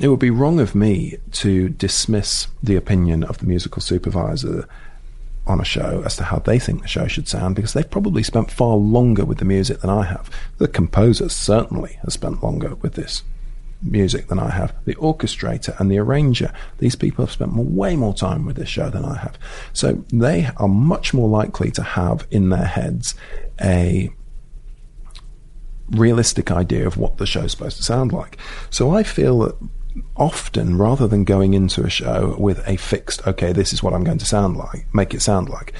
it 0.00 0.08
would 0.08 0.18
be 0.18 0.30
wrong 0.30 0.58
of 0.58 0.74
me 0.74 1.16
to 1.30 1.68
dismiss 1.68 2.48
the 2.62 2.74
opinion 2.74 3.22
of 3.22 3.38
the 3.38 3.46
musical 3.46 3.80
supervisor 3.80 4.66
on 5.46 5.60
a 5.60 5.64
show 5.64 6.02
as 6.04 6.16
to 6.16 6.24
how 6.24 6.38
they 6.38 6.58
think 6.58 6.82
the 6.82 6.88
show 6.88 7.06
should 7.06 7.28
sound 7.28 7.54
because 7.54 7.72
they've 7.72 7.90
probably 7.90 8.22
spent 8.22 8.50
far 8.50 8.76
longer 8.76 9.24
with 9.24 9.38
the 9.38 9.44
music 9.44 9.80
than 9.80 9.90
I 9.90 10.04
have. 10.04 10.30
The 10.56 10.68
composer 10.68 11.28
certainly 11.28 11.98
has 12.02 12.14
spent 12.14 12.42
longer 12.42 12.74
with 12.76 12.94
this 12.94 13.22
music 13.82 14.28
than 14.28 14.38
I 14.38 14.50
have. 14.50 14.74
The 14.84 14.96
orchestrator 14.96 15.78
and 15.78 15.90
the 15.90 15.98
arranger, 15.98 16.52
these 16.78 16.96
people 16.96 17.24
have 17.24 17.32
spent 17.32 17.52
more, 17.52 17.64
way 17.64 17.94
more 17.94 18.14
time 18.14 18.44
with 18.44 18.56
this 18.56 18.68
show 18.68 18.90
than 18.90 19.04
I 19.04 19.18
have. 19.18 19.38
So 19.72 20.04
they 20.12 20.50
are 20.56 20.68
much 20.68 21.14
more 21.14 21.28
likely 21.28 21.70
to 21.72 21.82
have 21.82 22.26
in 22.30 22.48
their 22.48 22.66
heads 22.66 23.14
a 23.60 24.10
realistic 25.90 26.50
idea 26.50 26.86
of 26.86 26.96
what 26.96 27.18
the 27.18 27.26
show's 27.26 27.52
supposed 27.52 27.76
to 27.78 27.82
sound 27.82 28.12
like. 28.12 28.38
So 28.70 28.90
I 28.90 29.02
feel 29.02 29.40
that 29.40 29.56
often 30.16 30.76
rather 30.76 31.08
than 31.08 31.24
going 31.24 31.54
into 31.54 31.84
a 31.84 31.90
show 31.90 32.36
with 32.38 32.66
a 32.68 32.76
fixed, 32.76 33.26
okay, 33.26 33.52
this 33.52 33.72
is 33.72 33.82
what 33.82 33.94
I'm 33.94 34.04
going 34.04 34.18
to 34.18 34.26
sound 34.26 34.56
like, 34.56 34.86
make 34.94 35.14
it 35.14 35.22
sound 35.22 35.48
like, 35.48 35.72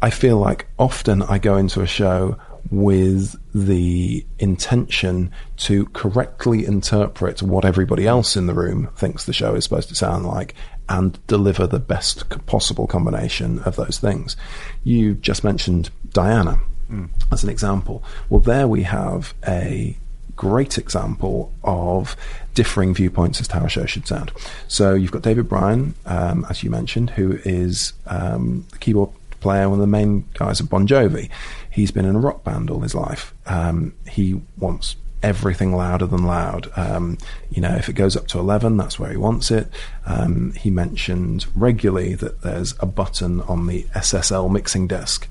I 0.00 0.10
feel 0.10 0.38
like 0.38 0.66
often 0.78 1.22
I 1.22 1.38
go 1.38 1.56
into 1.56 1.80
a 1.80 1.86
show 1.86 2.36
with 2.70 3.36
the 3.54 4.24
intention 4.38 5.30
to 5.56 5.86
correctly 5.86 6.64
interpret 6.64 7.42
what 7.42 7.64
everybody 7.64 8.06
else 8.06 8.36
in 8.36 8.46
the 8.46 8.54
room 8.54 8.88
thinks 8.96 9.24
the 9.24 9.32
show 9.32 9.54
is 9.54 9.64
supposed 9.64 9.88
to 9.88 9.94
sound 9.94 10.26
like 10.26 10.54
and 10.88 11.24
deliver 11.26 11.66
the 11.66 11.78
best 11.78 12.28
possible 12.46 12.86
combination 12.86 13.58
of 13.60 13.76
those 13.76 13.98
things. 13.98 14.36
You 14.84 15.14
just 15.14 15.44
mentioned 15.44 15.90
Diana 16.10 16.60
mm. 16.92 17.08
as 17.32 17.42
an 17.42 17.50
example. 17.50 18.02
Well, 18.28 18.40
there 18.40 18.68
we 18.68 18.82
have 18.82 19.34
a 19.46 19.96
great 20.36 20.78
example 20.78 21.52
of 21.62 22.16
differing 22.54 22.94
viewpoints 22.94 23.40
as 23.40 23.48
to 23.48 23.54
how 23.54 23.64
a 23.64 23.68
show 23.68 23.86
should 23.86 24.06
sound. 24.06 24.32
So 24.68 24.94
you've 24.94 25.12
got 25.12 25.22
David 25.22 25.48
Bryan, 25.48 25.94
um, 26.06 26.46
as 26.48 26.62
you 26.62 26.70
mentioned, 26.70 27.10
who 27.10 27.38
is 27.44 27.92
um, 28.06 28.66
the 28.70 28.78
keyboard 28.78 29.10
player, 29.40 29.68
one 29.68 29.78
of 29.78 29.80
the 29.80 29.86
main 29.86 30.24
guys 30.34 30.60
of 30.60 30.70
Bon 30.70 30.86
Jovi. 30.86 31.28
He's 31.70 31.90
been 31.90 32.04
in 32.04 32.16
a 32.16 32.20
rock 32.20 32.44
band 32.44 32.70
all 32.70 32.80
his 32.80 32.94
life. 32.94 33.34
Um, 33.46 33.94
he 34.08 34.40
wants 34.58 34.96
everything 35.22 35.74
louder 35.74 36.06
than 36.06 36.24
loud. 36.24 36.70
Um, 36.76 37.18
you 37.50 37.62
know, 37.62 37.74
if 37.74 37.88
it 37.88 37.94
goes 37.94 38.16
up 38.16 38.26
to 38.28 38.38
11, 38.38 38.76
that's 38.76 38.98
where 38.98 39.10
he 39.10 39.16
wants 39.16 39.50
it. 39.50 39.68
Um, 40.06 40.52
he 40.54 40.70
mentioned 40.70 41.46
regularly 41.54 42.14
that 42.16 42.42
there's 42.42 42.74
a 42.80 42.86
button 42.86 43.40
on 43.42 43.66
the 43.66 43.84
SSL 43.94 44.50
mixing 44.50 44.86
desk 44.86 45.28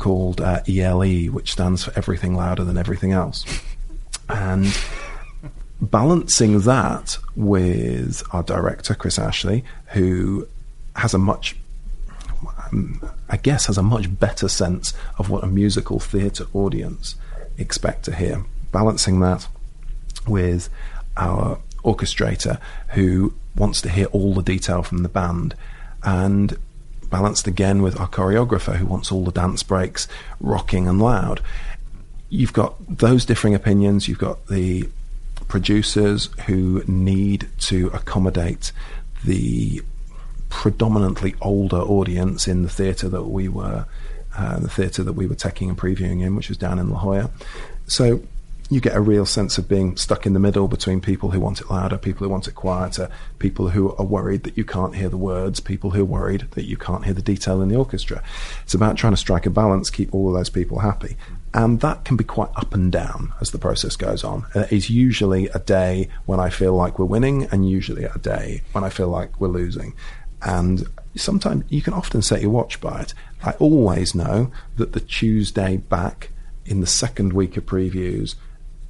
called 0.00 0.40
uh, 0.40 0.60
ELE, 0.68 1.26
which 1.26 1.52
stands 1.52 1.84
for 1.84 1.92
Everything 1.96 2.34
Louder 2.34 2.64
Than 2.64 2.76
Everything 2.76 3.12
Else. 3.12 3.44
And 4.28 4.76
balancing 5.80 6.60
that 6.60 7.18
with 7.36 8.22
our 8.32 8.42
director, 8.42 8.94
Chris 8.94 9.18
Ashley, 9.18 9.64
who 9.92 10.48
has 10.96 11.14
a 11.14 11.18
much 11.18 11.56
um, 12.72 13.00
I 13.28 13.36
guess, 13.36 13.66
has 13.66 13.78
a 13.78 13.82
much 13.82 14.18
better 14.18 14.48
sense 14.48 14.94
of 15.18 15.30
what 15.30 15.44
a 15.44 15.46
musical 15.46 16.00
theatre 16.00 16.46
audience 16.54 17.14
expect 17.58 18.04
to 18.06 18.14
hear. 18.14 18.44
Balancing 18.72 19.20
that 19.20 19.46
with 20.26 20.68
our 21.16 21.58
orchestrator 21.84 22.60
who 22.88 23.34
wants 23.56 23.80
to 23.82 23.88
hear 23.88 24.06
all 24.06 24.34
the 24.34 24.42
detail 24.42 24.82
from 24.82 25.02
the 25.02 25.08
band 25.08 25.54
and 26.02 26.56
balanced 27.10 27.46
again 27.46 27.82
with 27.82 27.98
our 27.98 28.08
choreographer 28.08 28.76
who 28.76 28.86
wants 28.86 29.10
all 29.10 29.24
the 29.24 29.32
dance 29.32 29.62
breaks 29.62 30.08
rocking 30.40 30.88
and 30.88 31.00
loud. 31.00 31.40
You've 32.28 32.52
got 32.52 32.74
those 32.98 33.24
differing 33.24 33.54
opinions. 33.54 34.08
You've 34.08 34.18
got 34.18 34.46
the 34.46 34.88
producers 35.48 36.28
who 36.46 36.84
need 36.86 37.48
to 37.58 37.88
accommodate 37.88 38.72
the 39.24 39.82
predominantly 40.48 41.34
older 41.40 41.78
audience 41.78 42.46
in 42.46 42.62
the 42.62 42.68
theatre 42.68 43.08
that 43.08 43.24
we 43.24 43.48
were 43.48 43.86
uh, 44.36 44.60
the 44.60 44.68
theatre 44.68 45.02
that 45.02 45.14
we 45.14 45.26
were 45.26 45.34
taking 45.34 45.68
and 45.68 45.76
previewing 45.76 46.22
in, 46.22 46.36
which 46.36 46.48
was 46.48 46.56
down 46.56 46.78
in 46.78 46.90
La 46.90 46.98
Jolla. 46.98 47.30
So 47.88 48.22
you 48.70 48.80
get 48.80 48.94
a 48.94 49.00
real 49.00 49.26
sense 49.26 49.58
of 49.58 49.68
being 49.68 49.96
stuck 49.96 50.24
in 50.24 50.32
the 50.32 50.38
middle 50.38 50.68
between 50.68 51.00
people 51.00 51.32
who 51.32 51.40
want 51.40 51.60
it 51.60 51.68
louder, 51.68 51.98
people 51.98 52.24
who 52.24 52.30
want 52.30 52.46
it 52.46 52.54
quieter, 52.54 53.10
people 53.40 53.70
who 53.70 53.94
are 53.96 54.04
worried 54.04 54.44
that 54.44 54.56
you 54.56 54.64
can't 54.64 54.94
hear 54.94 55.08
the 55.08 55.16
words, 55.16 55.58
people 55.58 55.90
who 55.90 56.02
are 56.02 56.06
worried 56.06 56.46
that 56.52 56.66
you 56.66 56.76
can't 56.76 57.04
hear 57.04 57.12
the 57.12 57.20
detail 57.20 57.60
in 57.60 57.68
the 57.68 57.74
orchestra. 57.74 58.22
It's 58.62 58.74
about 58.74 58.96
trying 58.96 59.12
to 59.12 59.16
strike 59.16 59.44
a 59.44 59.50
balance, 59.50 59.90
keep 59.90 60.14
all 60.14 60.28
of 60.28 60.34
those 60.34 60.50
people 60.50 60.78
happy. 60.78 61.16
And 61.52 61.80
that 61.80 62.04
can 62.04 62.16
be 62.16 62.22
quite 62.22 62.50
up 62.54 62.72
and 62.72 62.92
down 62.92 63.34
as 63.40 63.50
the 63.50 63.58
process 63.58 63.96
goes 63.96 64.22
on. 64.22 64.46
Uh, 64.54 64.66
it's 64.70 64.88
usually 64.88 65.48
a 65.48 65.58
day 65.58 66.08
when 66.26 66.38
I 66.38 66.48
feel 66.48 66.74
like 66.74 66.96
we're 66.96 67.06
winning, 67.06 67.48
and 67.50 67.68
usually 67.68 68.04
a 68.04 68.18
day 68.18 68.62
when 68.70 68.84
I 68.84 68.88
feel 68.88 69.08
like 69.08 69.40
we're 69.40 69.48
losing. 69.48 69.94
And 70.42 70.86
sometimes 71.16 71.64
you 71.68 71.82
can 71.82 71.92
often 71.92 72.22
set 72.22 72.40
your 72.40 72.52
watch 72.52 72.80
by 72.80 73.00
it. 73.00 73.14
I 73.42 73.52
always 73.52 74.14
know 74.14 74.52
that 74.76 74.92
the 74.92 75.00
Tuesday 75.00 75.78
back 75.78 76.30
in 76.64 76.80
the 76.80 76.86
second 76.86 77.32
week 77.32 77.56
of 77.56 77.66
previews 77.66 78.36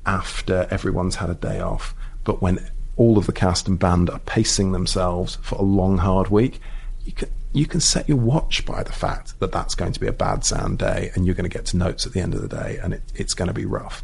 after 0.06 0.66
everyone's 0.70 1.16
had 1.16 1.30
a 1.30 1.34
day 1.34 1.60
off, 1.60 1.94
but 2.24 2.42
when 2.42 2.70
all 2.96 3.18
of 3.18 3.26
the 3.26 3.32
cast 3.32 3.68
and 3.68 3.78
band 3.78 4.10
are 4.10 4.18
pacing 4.20 4.72
themselves 4.72 5.36
for 5.42 5.56
a 5.56 5.62
long, 5.62 5.98
hard 5.98 6.28
week, 6.28 6.60
you 7.04 7.12
can 7.12 7.28
you 7.52 7.66
can 7.66 7.80
set 7.80 8.08
your 8.08 8.18
watch 8.18 8.64
by 8.64 8.82
the 8.82 8.92
fact 8.92 9.38
that 9.40 9.50
that's 9.50 9.74
going 9.74 9.92
to 9.92 9.98
be 9.98 10.06
a 10.06 10.12
bad 10.12 10.44
sound 10.44 10.78
day, 10.78 11.10
and 11.14 11.26
you're 11.26 11.34
going 11.34 11.48
to 11.48 11.56
get 11.56 11.66
to 11.66 11.76
notes 11.76 12.06
at 12.06 12.12
the 12.12 12.20
end 12.20 12.34
of 12.34 12.42
the 12.42 12.48
day, 12.48 12.78
and 12.82 12.94
it, 12.94 13.02
it's 13.14 13.34
going 13.34 13.48
to 13.48 13.54
be 13.54 13.64
rough. 13.64 14.02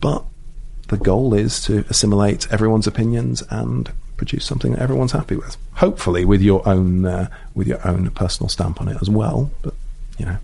But 0.00 0.24
the 0.88 0.96
goal 0.96 1.34
is 1.34 1.62
to 1.64 1.84
assimilate 1.88 2.52
everyone's 2.52 2.86
opinions 2.86 3.42
and 3.50 3.90
produce 4.16 4.44
something 4.44 4.72
that 4.72 4.82
everyone's 4.82 5.12
happy 5.12 5.36
with. 5.36 5.56
Hopefully, 5.74 6.24
with 6.24 6.42
your 6.42 6.66
own 6.68 7.06
uh, 7.06 7.28
with 7.54 7.66
your 7.66 7.86
own 7.86 8.10
personal 8.10 8.48
stamp 8.48 8.80
on 8.80 8.88
it 8.88 8.98
as 9.00 9.10
well. 9.10 9.50
But 9.62 9.74
you 10.18 10.26
know. 10.26 10.38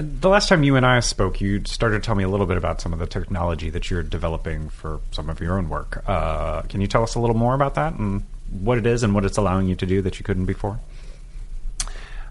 The 0.00 0.28
last 0.28 0.48
time 0.48 0.62
you 0.62 0.76
and 0.76 0.86
I 0.86 1.00
spoke, 1.00 1.40
you 1.40 1.62
started 1.64 2.02
to 2.02 2.06
tell 2.06 2.14
me 2.14 2.24
a 2.24 2.28
little 2.28 2.46
bit 2.46 2.56
about 2.56 2.80
some 2.80 2.92
of 2.92 2.98
the 2.98 3.06
technology 3.06 3.70
that 3.70 3.90
you're 3.90 4.02
developing 4.02 4.68
for 4.68 5.00
some 5.10 5.28
of 5.28 5.40
your 5.40 5.58
own 5.58 5.68
work. 5.68 6.02
Uh, 6.06 6.62
can 6.62 6.80
you 6.80 6.86
tell 6.86 7.02
us 7.02 7.14
a 7.14 7.20
little 7.20 7.36
more 7.36 7.54
about 7.54 7.74
that 7.74 7.94
and 7.94 8.24
what 8.60 8.78
it 8.78 8.86
is 8.86 9.02
and 9.02 9.14
what 9.14 9.24
it's 9.24 9.36
allowing 9.36 9.66
you 9.68 9.74
to 9.76 9.86
do 9.86 10.02
that 10.02 10.18
you 10.18 10.24
couldn't 10.24 10.46
before? 10.46 10.80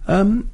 Um, 0.08 0.50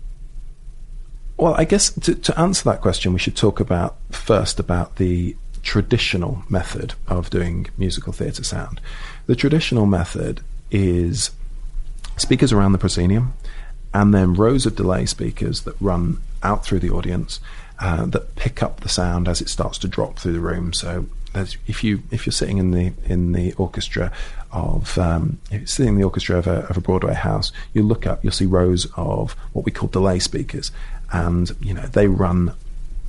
well, 1.38 1.56
I 1.56 1.66
guess 1.66 1.92
to, 1.92 2.16
to 2.16 2.40
answer 2.40 2.64
that 2.66 2.82
question, 2.82 3.14
we 3.14 3.20
should 3.20 3.36
talk 3.36 3.60
about 3.60 3.98
first 4.12 4.60
about 4.60 4.96
the 4.96 5.36
traditional 5.62 6.44
method 6.50 6.94
of 7.08 7.30
doing 7.30 7.68
musical 7.78 8.14
theatre 8.14 8.44
sound. 8.44 8.82
The 9.28 9.36
traditional 9.36 9.86
method 9.86 10.42
is 10.72 11.32
speakers 12.18 12.52
around 12.52 12.74
the 12.74 12.78
proscenium 12.78 13.34
and 13.94 14.14
then 14.14 14.34
rows 14.34 14.66
of 14.66 14.76
delay 14.76 15.06
speakers 15.06 15.62
that 15.62 15.76
run 15.80 16.20
out 16.42 16.66
through 16.66 16.80
the 16.80 16.90
audience 16.90 17.40
uh, 17.80 18.06
that 18.06 18.36
pick 18.36 18.64
up 18.64 18.82
the 18.82 18.90
sound 18.90 19.28
as 19.28 19.42
it 19.42 19.50
starts 19.50 19.78
to 19.80 19.88
drop 19.88 20.18
through 20.18 20.34
the 20.34 20.40
room. 20.40 20.74
So 20.74 21.06
if 21.36 21.84
you 21.84 22.04
if 22.12 22.26
you're 22.26 22.34
sitting 22.34 22.58
in 22.58 22.72
the 22.72 22.94
in 23.06 23.32
the 23.32 23.54
orchestra 23.54 24.12
of 24.52 24.98
um, 24.98 25.40
if 25.52 25.60
you're 25.60 25.68
sitting 25.68 25.94
in 25.94 25.98
the 25.98 26.04
orchestra 26.04 26.38
of 26.38 26.48
a, 26.48 26.68
of 26.68 26.78
a 26.78 26.82
Broadway 26.82 27.14
house, 27.14 27.52
you 27.74 27.84
look 27.84 28.06
up, 28.06 28.24
you'll 28.24 28.34
see 28.34 28.46
rows 28.46 28.88
of 28.96 29.34
what 29.54 29.66
we 29.66 29.72
call 29.72 29.90
delay 29.90 30.20
speakers, 30.20 30.72
and 31.12 31.52
you 31.60 31.74
know 31.74 31.88
they 31.88 32.08
run 32.08 32.54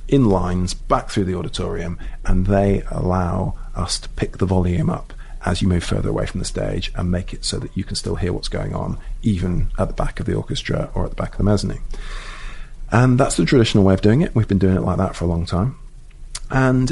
in 0.07 0.25
lines 0.25 0.73
back 0.73 1.09
through 1.09 1.25
the 1.25 1.35
auditorium, 1.35 1.99
and 2.25 2.47
they 2.47 2.83
allow 2.89 3.55
us 3.75 3.99
to 3.99 4.09
pick 4.09 4.37
the 4.37 4.45
volume 4.45 4.89
up 4.89 5.13
as 5.45 5.61
you 5.61 5.67
move 5.67 5.83
further 5.83 6.09
away 6.09 6.25
from 6.25 6.39
the 6.39 6.45
stage 6.45 6.91
and 6.95 7.11
make 7.11 7.33
it 7.33 7.45
so 7.45 7.59
that 7.59 7.75
you 7.77 7.83
can 7.83 7.95
still 7.95 8.15
hear 8.15 8.33
what's 8.33 8.47
going 8.47 8.73
on, 8.73 8.97
even 9.21 9.69
at 9.77 9.87
the 9.87 9.93
back 9.93 10.19
of 10.19 10.25
the 10.25 10.33
orchestra 10.33 10.89
or 10.93 11.03
at 11.05 11.11
the 11.11 11.15
back 11.15 11.31
of 11.31 11.37
the 11.37 11.43
mezzanine. 11.43 11.83
And 12.91 13.19
that's 13.19 13.37
the 13.37 13.45
traditional 13.45 13.83
way 13.83 13.93
of 13.93 14.01
doing 14.01 14.21
it. 14.21 14.35
We've 14.35 14.47
been 14.47 14.57
doing 14.57 14.75
it 14.75 14.81
like 14.81 14.97
that 14.97 15.15
for 15.15 15.25
a 15.25 15.27
long 15.27 15.45
time. 15.45 15.77
And 16.49 16.91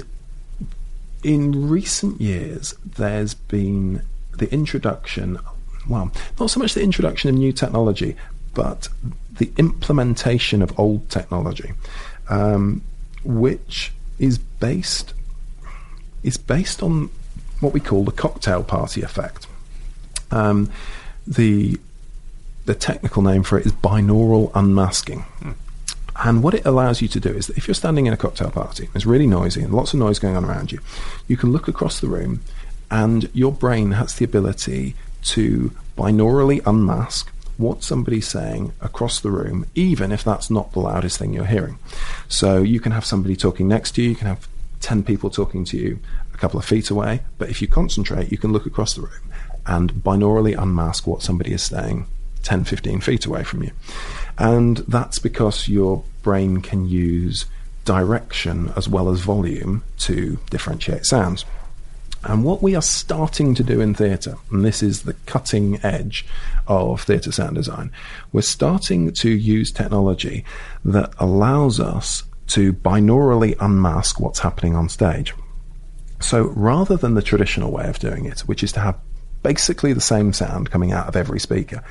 in 1.23 1.69
recent 1.69 2.21
years, 2.21 2.75
there's 2.85 3.33
been 3.33 4.01
the 4.37 4.51
introduction, 4.53 5.39
well, 5.87 6.11
not 6.39 6.49
so 6.49 6.59
much 6.59 6.73
the 6.73 6.83
introduction 6.83 7.29
of 7.29 7.35
new 7.35 7.53
technology, 7.53 8.15
but 8.53 8.89
the 9.31 9.51
implementation 9.57 10.61
of 10.61 10.77
old 10.79 11.09
technology. 11.09 11.73
Um, 12.29 12.83
which 13.23 13.91
is 14.19 14.37
based 14.37 15.13
is 16.23 16.37
based 16.37 16.81
on 16.81 17.09
what 17.63 17.73
we 17.73 17.79
call 17.79 18.03
the 18.03 18.11
cocktail 18.11 18.63
party 18.63 19.01
effect. 19.01 19.47
Um, 20.31 20.71
the 21.25 21.79
the 22.65 22.75
technical 22.75 23.21
name 23.21 23.43
for 23.43 23.59
it 23.59 23.65
is 23.65 23.73
binaural 23.73 24.51
unmasking. 24.55 25.21
Hmm. 25.21 25.51
And 26.15 26.43
what 26.43 26.53
it 26.53 26.65
allows 26.65 27.01
you 27.01 27.07
to 27.09 27.19
do 27.19 27.29
is 27.29 27.47
that 27.47 27.57
if 27.57 27.67
you're 27.67 27.75
standing 27.75 28.05
in 28.05 28.13
a 28.13 28.17
cocktail 28.17 28.51
party, 28.51 28.89
it's 28.93 29.05
really 29.05 29.27
noisy 29.27 29.63
and 29.63 29.73
lots 29.73 29.93
of 29.93 29.99
noise 29.99 30.19
going 30.19 30.37
on 30.37 30.45
around 30.45 30.71
you, 30.71 30.79
you 31.27 31.35
can 31.35 31.51
look 31.51 31.67
across 31.67 31.99
the 31.99 32.07
room 32.07 32.41
and 32.91 33.29
your 33.33 33.51
brain 33.51 33.91
has 33.91 34.15
the 34.15 34.25
ability 34.25 34.95
to 35.23 35.71
binaurally 35.97 36.61
unmask 36.65 37.31
what 37.57 37.83
somebody's 37.83 38.27
saying 38.27 38.73
across 38.81 39.19
the 39.19 39.31
room, 39.31 39.65
even 39.75 40.11
if 40.11 40.23
that's 40.23 40.49
not 40.49 40.71
the 40.73 40.79
loudest 40.79 41.17
thing 41.17 41.33
you're 41.33 41.45
hearing. 41.45 41.77
So 42.27 42.61
you 42.61 42.79
can 42.79 42.91
have 42.91 43.05
somebody 43.05 43.35
talking 43.35 43.67
next 43.67 43.95
to 43.95 44.03
you, 44.03 44.09
you 44.09 44.15
can 44.15 44.27
have 44.27 44.47
10 44.81 45.03
people 45.03 45.29
talking 45.29 45.63
to 45.65 45.77
you 45.77 45.99
a 46.33 46.37
couple 46.37 46.59
of 46.59 46.65
feet 46.65 46.89
away, 46.89 47.21
but 47.37 47.49
if 47.49 47.61
you 47.61 47.67
concentrate, 47.67 48.31
you 48.31 48.37
can 48.37 48.51
look 48.51 48.65
across 48.65 48.93
the 48.93 49.01
room 49.01 49.31
and 49.65 49.91
binaurally 49.93 50.61
unmask 50.61 51.07
what 51.07 51.21
somebody 51.21 51.53
is 51.53 51.63
saying 51.63 52.05
10, 52.43 52.65
15 52.65 52.99
feet 52.99 53.25
away 53.25 53.43
from 53.43 53.63
you. 53.63 53.71
And 54.37 54.77
that's 54.79 55.19
because 55.19 55.69
your 55.69 56.03
brain 56.21 56.61
can 56.61 56.87
use 56.87 57.45
direction 57.85 58.71
as 58.75 58.87
well 58.87 59.09
as 59.09 59.21
volume 59.21 59.83
to 59.99 60.39
differentiate 60.49 61.05
sounds. 61.05 61.45
And 62.25 62.45
what 62.45 62.61
we 62.61 62.73
are 62.75 62.81
starting 62.81 63.53
to 63.55 63.63
do 63.63 63.81
in 63.81 63.93
theatre, 63.93 64.35
and 64.49 64.63
this 64.63 64.81
is 64.81 65.03
the 65.03 65.13
cutting 65.25 65.83
edge 65.83 66.25
of 66.67 67.01
theatre 67.01 67.33
sound 67.33 67.55
design, 67.55 67.91
we're 68.31 68.41
starting 68.41 69.11
to 69.11 69.29
use 69.29 69.71
technology 69.71 70.45
that 70.85 71.13
allows 71.19 71.81
us 71.81 72.23
to 72.47 72.71
binaurally 72.71 73.55
unmask 73.59 74.19
what's 74.19 74.39
happening 74.39 74.75
on 74.75 74.87
stage. 74.87 75.33
So 76.23 76.43
rather 76.55 76.95
than 76.95 77.15
the 77.15 77.21
traditional 77.21 77.71
way 77.71 77.87
of 77.87 77.99
doing 77.99 78.25
it, 78.25 78.39
which 78.41 78.63
is 78.63 78.71
to 78.73 78.79
have 78.79 78.97
basically 79.43 79.91
the 79.91 80.01
same 80.01 80.31
sound 80.33 80.71
coming 80.71 80.93
out 80.93 81.07
of 81.07 81.15
every 81.15 81.39
speaker. 81.39 81.83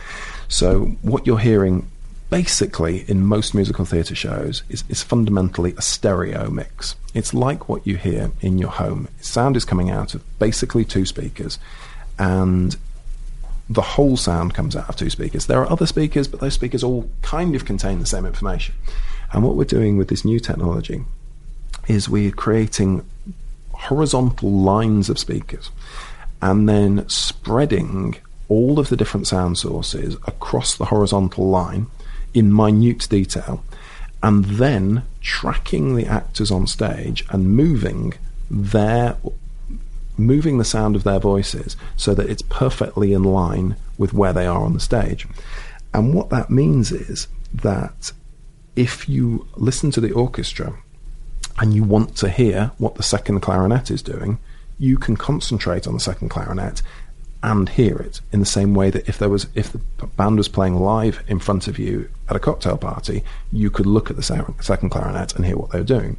So 0.49 0.87
what 1.03 1.27
you're 1.27 1.39
hearing 1.39 1.87
basically 2.31 3.05
in 3.09 3.27
most 3.27 3.55
musical 3.55 3.85
theatre 3.85 4.15
shows 4.15 4.63
is, 4.71 4.85
is 4.89 5.03
fundamentally 5.03 5.75
a 5.77 5.83
stereo 5.83 6.49
mix. 6.49 6.97
It's 7.13 7.35
like 7.35 7.69
what 7.69 7.87
you 7.87 7.99
hear 7.99 8.33
in 8.41 8.57
your 8.57 8.71
home. 8.71 9.09
Sound 9.21 9.55
is 9.55 9.67
coming 9.67 9.91
out 9.91 10.15
of 10.15 10.39
basically 10.39 10.87
two 10.87 11.05
speakers, 11.05 11.59
and 12.19 12.75
the 13.69 13.83
whole 13.83 14.17
sound 14.17 14.55
comes 14.55 14.75
out 14.75 14.89
of 14.89 14.97
two 14.97 15.11
speakers. 15.11 15.47
There 15.47 15.61
are 15.61 15.71
other 15.71 15.87
speakers, 15.87 16.27
but 16.27 16.41
those 16.41 16.55
speakers 16.55 16.83
all 16.83 17.07
kind 17.21 17.55
of 17.55 17.67
contain 17.67 17.99
the 18.01 18.07
same 18.07 18.25
information. 18.25 18.75
And 19.31 19.45
what 19.45 19.57
we're 19.57 19.65
doing 19.65 19.99
with 19.99 20.09
this 20.09 20.25
new 20.25 20.41
technology 20.41 21.05
is 21.87 22.09
we're 22.09 22.31
creating 22.31 23.05
horizontal 23.83 24.51
lines 24.51 25.09
of 25.09 25.19
speakers 25.19 25.71
and 26.41 26.69
then 26.69 27.09
spreading 27.09 28.17
all 28.49 28.79
of 28.79 28.89
the 28.89 28.97
different 28.97 29.27
sound 29.27 29.57
sources 29.57 30.15
across 30.27 30.77
the 30.77 30.87
horizontal 30.87 31.49
line 31.49 31.87
in 32.35 32.55
minute 32.55 33.07
detail, 33.09 33.63
and 34.23 34.45
then 34.45 35.03
tracking 35.21 35.95
the 35.95 36.07
actors 36.07 36.51
on 36.51 36.67
stage 36.67 37.25
and 37.31 37.57
moving 37.57 38.13
their 38.51 39.17
moving 40.19 40.59
the 40.59 40.65
sound 40.65 40.95
of 40.95 41.05
their 41.05 41.19
voices 41.19 41.77
so 41.97 42.15
that 42.15 42.29
it's 42.29 42.43
perfectly 42.43 43.13
in 43.13 43.23
line 43.23 43.75
with 43.97 44.13
where 44.13 44.33
they 44.33 44.47
are 44.47 44.63
on 44.63 44.75
the 44.75 44.81
stage. 44.81 45.27
And 45.95 46.13
what 46.13 46.29
that 46.31 46.51
means 46.51 46.93
is 46.93 47.29
that 47.55 48.13
if 48.77 49.09
you 49.09 49.47
listen 49.57 49.91
to 49.93 50.01
the 50.01 50.13
orchestra 50.13 50.75
and 51.59 51.75
you 51.75 51.85
want 51.85 52.17
to 52.17 52.29
hear 52.29 52.73
what 52.79 52.95
the 52.95 53.03
second 53.03 53.41
clarinet 53.41 53.91
is 53.91 54.03
doing, 54.03 54.39
you 54.79 54.99
can 54.99 55.17
concentrate 55.17 55.87
on 55.87 55.95
the 55.95 56.01
second 56.01 56.29
clarinet 56.29 56.83
and 57.45 57.71
hear 57.71 57.97
it 57.97 58.21
in 58.31 58.39
the 58.39 58.47
same 58.47 58.73
way 58.73 58.89
that 58.89 59.09
if 59.09 59.19
there 59.19 59.29
was 59.29 59.49
if 59.55 59.73
the 59.73 60.07
band 60.17 60.37
was 60.37 60.49
playing 60.49 60.77
live 60.77 61.23
in 61.27 61.41
front 61.41 61.67
of 61.67 61.79
you 61.79 62.09
at 62.29 62.37
a 62.37 62.41
cocktail 62.41 62.77
party, 62.77 63.25
you 63.51 63.69
could 63.69 63.87
look 63.87 64.11
at 64.11 64.17
the 64.17 64.23
second 64.61 64.91
clarinet 64.91 65.35
and 65.35 65.45
hear 65.45 65.57
what 65.57 65.71
they 65.71 65.79
were 65.79 65.85
doing. 65.85 66.17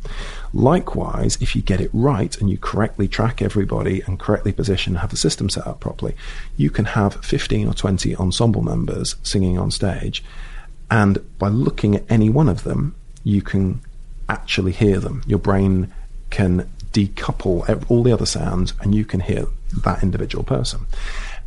Likewise, 0.54 1.38
if 1.42 1.56
you 1.56 1.62
get 1.62 1.80
it 1.80 1.90
right 1.94 2.38
and 2.40 2.50
you 2.50 2.58
correctly 2.58 3.08
track 3.08 3.42
everybody 3.42 4.02
and 4.02 4.20
correctly 4.20 4.52
position, 4.52 4.96
have 4.96 5.12
the 5.12 5.18
system 5.18 5.50
set 5.50 5.66
up 5.66 5.80
properly, 5.80 6.14
you 6.58 6.70
can 6.70 6.86
have 6.86 7.24
15 7.26 7.70
or 7.70 7.74
20 7.74 8.16
ensemble 8.18 8.62
members 8.62 9.16
singing 9.24 9.58
on 9.58 9.72
stage, 9.72 10.24
and 10.92 11.20
by 11.40 11.48
looking 11.48 11.96
at 11.96 12.04
any 12.10 12.30
one 12.30 12.50
of 12.50 12.64
them, 12.64 12.96
you 13.24 13.42
can 13.42 13.80
actually 14.30 14.72
hear 14.72 15.00
them. 15.00 15.24
Your 15.26 15.40
brain 15.40 15.94
can 16.30 16.70
decouple 16.92 17.90
all 17.90 18.04
the 18.04 18.12
other 18.12 18.26
sounds 18.26 18.74
and 18.82 18.94
you 18.94 19.06
can 19.06 19.20
hear 19.20 19.46
that 19.84 20.04
individual 20.04 20.44
person. 20.44 20.82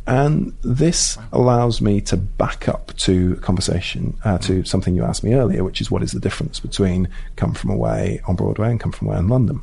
And 0.05 0.55
this 0.61 1.17
allows 1.33 1.81
me 1.81 1.99
to 2.01 2.15
back 2.15 2.69
up 2.69 2.95
to 2.97 3.35
conversation, 3.37 4.17
uh, 4.23 4.37
to 4.39 4.63
something 4.63 4.95
you 4.95 5.03
asked 5.03 5.23
me 5.23 5.33
earlier, 5.33 5.65
which 5.65 5.81
is 5.81 5.91
what 5.91 6.01
is 6.01 6.13
the 6.13 6.19
difference 6.19 6.61
between 6.61 7.09
Come 7.35 7.53
From 7.53 7.71
Away 7.71 8.21
on 8.25 8.37
Broadway 8.37 8.71
and 8.71 8.79
Come 8.79 8.93
From 8.93 9.09
Away 9.09 9.17
in 9.17 9.27
London. 9.27 9.61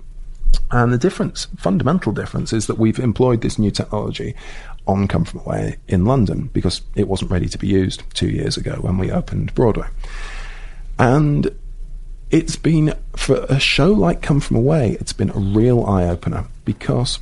And 0.70 0.92
the 0.92 0.98
difference, 0.98 1.46
fundamental 1.57 2.12
difference, 2.12 2.53
is 2.53 2.66
that 2.66 2.79
we've 2.79 2.98
employed 2.98 3.40
this 3.40 3.59
new 3.59 3.70
technology 3.70 4.35
on 4.87 5.09
Come 5.09 5.24
From 5.24 5.40
Away 5.40 5.79
in 5.88 6.05
London 6.05 6.50
because 6.53 6.83
it 6.94 7.09
wasn't 7.09 7.31
ready 7.31 7.48
to 7.48 7.59
be 7.59 7.66
used 7.66 8.03
two 8.12 8.29
years 8.29 8.59
ago 8.59 8.77
when 8.83 8.98
we 8.98 9.11
opened 9.11 9.55
Broadway. 9.55 9.88
And 10.98 11.50
it's 12.35 12.57
been 12.57 12.94
for 13.14 13.47
a 13.49 13.61
show 13.61 13.92
like 13.92 14.20
Come 14.20 14.40
From 14.40 14.57
Away, 14.57 14.97
it's 15.01 15.12
been 15.12 15.31
a 15.31 15.38
real 15.38 15.85
eye 15.85 16.05
opener 16.09 16.47
because 16.64 17.20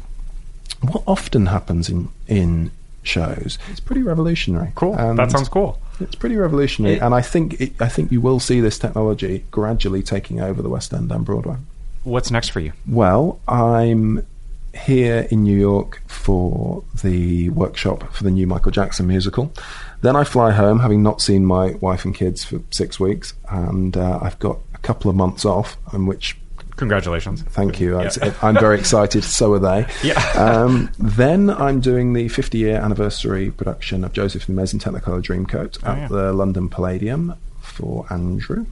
what 0.81 1.05
often 1.07 1.46
happens 1.46 1.88
in 1.90 2.09
in 2.27 2.70
shows 3.03 3.59
it's 3.68 3.81
pretty 3.81 4.03
revolutionary. 4.03 4.72
Cool. 4.75 4.94
And 4.94 5.18
that 5.18 5.31
sounds 5.31 5.51
cool. 5.51 5.79
It's 6.01 6.14
pretty 6.14 6.37
revolutionary, 6.37 6.96
it, 6.96 7.03
and 7.03 7.14
I 7.14 7.20
think 7.20 7.61
it, 7.61 7.72
I 7.81 7.88
think 7.88 8.11
you 8.11 8.22
will 8.22 8.40
see 8.40 8.61
this 8.61 8.79
technology 8.79 9.44
gradually 9.51 10.03
taking 10.03 10.40
over 10.40 10.62
the 10.62 10.70
West 10.70 10.94
End 10.94 11.12
and 11.12 11.25
Broadway. 11.25 11.57
What's 12.05 12.31
next 12.31 12.48
for 12.48 12.61
you? 12.61 12.72
Well, 12.88 13.38
I'm 13.46 14.27
here 14.75 15.29
in 15.31 15.42
New 15.42 15.59
York 15.59 16.03
for 16.07 16.83
the 17.05 17.51
workshop 17.51 18.11
for 18.14 18.25
the 18.25 18.31
new 18.31 18.46
Michael 18.46 18.72
Jackson 18.72 19.07
musical. 19.07 19.53
Then 20.01 20.16
I 20.16 20.25
fly 20.25 20.53
home, 20.53 20.81
having 20.81 21.03
not 21.03 21.20
seen 21.20 21.44
my 21.44 21.72
wife 21.75 22.07
and 22.07 22.14
kids 22.14 22.44
for 22.44 22.61
six 22.70 22.98
weeks, 22.98 23.35
and 23.51 23.94
uh, 23.96 24.18
I've 24.22 24.38
got 24.38 24.59
couple 24.83 25.11
of 25.11 25.16
months 25.16 25.45
off, 25.45 25.77
and 25.92 26.07
which 26.07 26.37
Congratulations. 26.77 27.42
Thank 27.42 27.81
you. 27.81 28.01
Yeah. 28.01 28.35
I'm 28.42 28.55
very 28.55 28.79
excited. 28.79 29.25
So 29.25 29.53
are 29.53 29.59
they. 29.59 29.87
Yeah. 30.03 30.18
Um, 30.35 30.90
then 30.99 31.49
I'm 31.49 31.81
doing 31.81 32.12
the 32.12 32.29
50 32.29 32.59
year 32.59 32.77
anniversary 32.77 33.51
production 33.51 34.05
of 34.05 34.12
Joseph 34.12 34.49
and 34.49 34.57
the 34.57 34.61
Amazing 34.61 34.81
Technicolor 34.81 35.23
Dreamcoat 35.23 35.79
oh, 35.85 35.87
at 35.87 35.99
yeah. 35.99 36.09
the 36.09 36.33
London 36.33 36.68
Palladium 36.68 37.35
for 37.61 38.07
Andrew. 38.11 38.66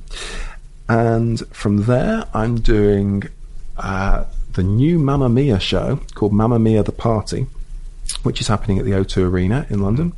And 0.88 1.46
from 1.55 1.85
there, 1.85 2.25
I'm 2.35 2.57
doing 2.61 3.25
uh, 3.77 4.25
the 4.55 4.62
new 4.64 4.99
Mamma 4.99 5.29
Mia 5.29 5.61
show 5.61 6.01
called 6.14 6.33
Mamma 6.33 6.59
Mia 6.59 6.83
the 6.83 6.92
Party, 6.92 7.46
which 8.25 8.40
is 8.40 8.49
happening 8.49 8.79
at 8.79 8.85
the 8.85 8.92
O2 8.92 9.31
Arena 9.31 9.66
in 9.70 9.83
London. 9.83 10.14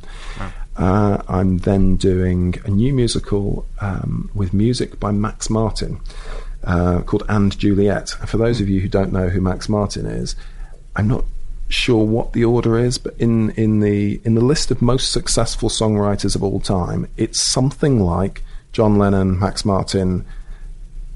Uh, 0.75 1.21
I'm 1.27 1.59
then 1.59 1.97
doing 1.97 2.55
a 2.65 2.69
new 2.69 2.93
musical 2.93 3.65
um, 3.79 4.29
with 4.33 4.53
music 4.53 4.99
by 4.99 5.11
Max 5.11 5.49
Martin 5.49 6.01
uh, 6.63 7.01
called 7.01 7.23
And 7.29 7.57
Juliet. 7.57 8.15
And 8.19 8.29
for 8.29 8.37
those 8.37 8.59
of 8.59 8.69
you 8.69 8.81
who 8.81 8.87
don't 8.87 9.11
know 9.11 9.29
who 9.29 9.41
Max 9.41 9.69
Martin 9.69 10.05
is, 10.05 10.35
I'm 10.95 11.07
not 11.07 11.25
sure 11.69 12.03
what 12.05 12.33
the 12.33 12.45
order 12.45 12.77
is, 12.77 12.97
but 12.97 13.15
in, 13.17 13.51
in 13.51 13.79
the 13.79 14.21
in 14.23 14.35
the 14.35 14.41
list 14.41 14.71
of 14.71 14.81
most 14.81 15.11
successful 15.11 15.69
songwriters 15.69 16.35
of 16.35 16.43
all 16.43 16.59
time, 16.59 17.07
it's 17.17 17.39
something 17.39 17.99
like 17.99 18.43
John 18.71 18.97
Lennon, 18.97 19.39
Max 19.39 19.65
Martin, 19.65 20.25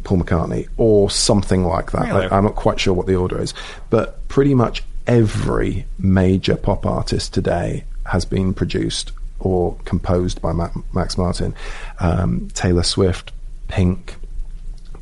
Paul 0.03 0.19
McCartney, 0.19 0.67
or 0.77 1.09
something 1.09 1.63
like 1.63 1.91
that. 1.91 2.07
Really? 2.07 2.27
I, 2.27 2.37
I'm 2.37 2.43
not 2.43 2.55
quite 2.55 2.79
sure 2.79 2.93
what 2.93 3.07
the 3.07 3.15
order 3.15 3.41
is, 3.41 3.53
but 3.89 4.27
pretty 4.27 4.53
much 4.53 4.83
every 5.05 5.85
major 5.97 6.55
pop 6.55 6.85
artist 6.85 7.33
today 7.33 7.85
has 8.05 8.25
been 8.25 8.53
produced 8.53 9.11
or 9.39 9.75
composed 9.85 10.41
by 10.41 10.53
Max 10.93 11.17
Martin, 11.17 11.53
um, 11.99 12.49
Taylor 12.53 12.83
Swift, 12.83 13.31
Pink, 13.67 14.15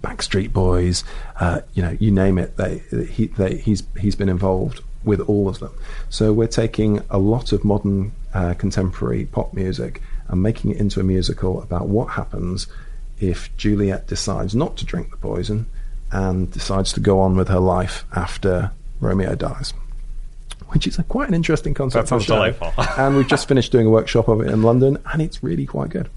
Backstreet 0.01 0.53
Boys, 0.53 1.03
uh, 1.39 1.61
you 1.73 1.81
know, 1.81 1.97
you 1.99 2.11
name 2.11 2.37
it. 2.37 2.57
They, 2.57 2.79
he, 3.09 3.27
they, 3.27 3.57
he's 3.57 3.83
he's 3.99 4.15
been 4.15 4.29
involved 4.29 4.81
with 5.03 5.21
all 5.21 5.47
of 5.47 5.59
them. 5.59 5.71
So 6.09 6.33
we're 6.33 6.47
taking 6.47 7.01
a 7.09 7.17
lot 7.17 7.51
of 7.51 7.63
modern 7.63 8.11
uh, 8.33 8.55
contemporary 8.55 9.25
pop 9.25 9.53
music 9.53 10.01
and 10.27 10.41
making 10.41 10.71
it 10.71 10.77
into 10.77 10.99
a 10.99 11.03
musical 11.03 11.61
about 11.61 11.87
what 11.87 12.11
happens 12.11 12.67
if 13.19 13.55
Juliet 13.55 14.07
decides 14.07 14.55
not 14.55 14.77
to 14.77 14.85
drink 14.85 15.11
the 15.11 15.17
poison 15.17 15.67
and 16.11 16.51
decides 16.51 16.91
to 16.93 16.99
go 16.99 17.19
on 17.19 17.35
with 17.35 17.47
her 17.47 17.59
life 17.59 18.05
after 18.15 18.71
Romeo 18.99 19.35
dies 19.35 19.73
which 20.69 20.87
is 20.87 20.99
a, 20.99 21.03
quite 21.03 21.27
an 21.27 21.33
interesting 21.33 21.73
concept. 21.73 22.05
That 22.05 22.09
sounds 22.09 22.25
delightful. 22.25 22.73
and 22.97 23.15
we've 23.15 23.27
just 23.27 23.47
finished 23.47 23.71
doing 23.71 23.87
a 23.87 23.89
workshop 23.89 24.27
of 24.27 24.41
it 24.41 24.49
in 24.49 24.61
London, 24.63 24.97
and 25.11 25.21
it's 25.21 25.43
really 25.43 25.65
quite 25.65 25.89
good. 25.89 26.09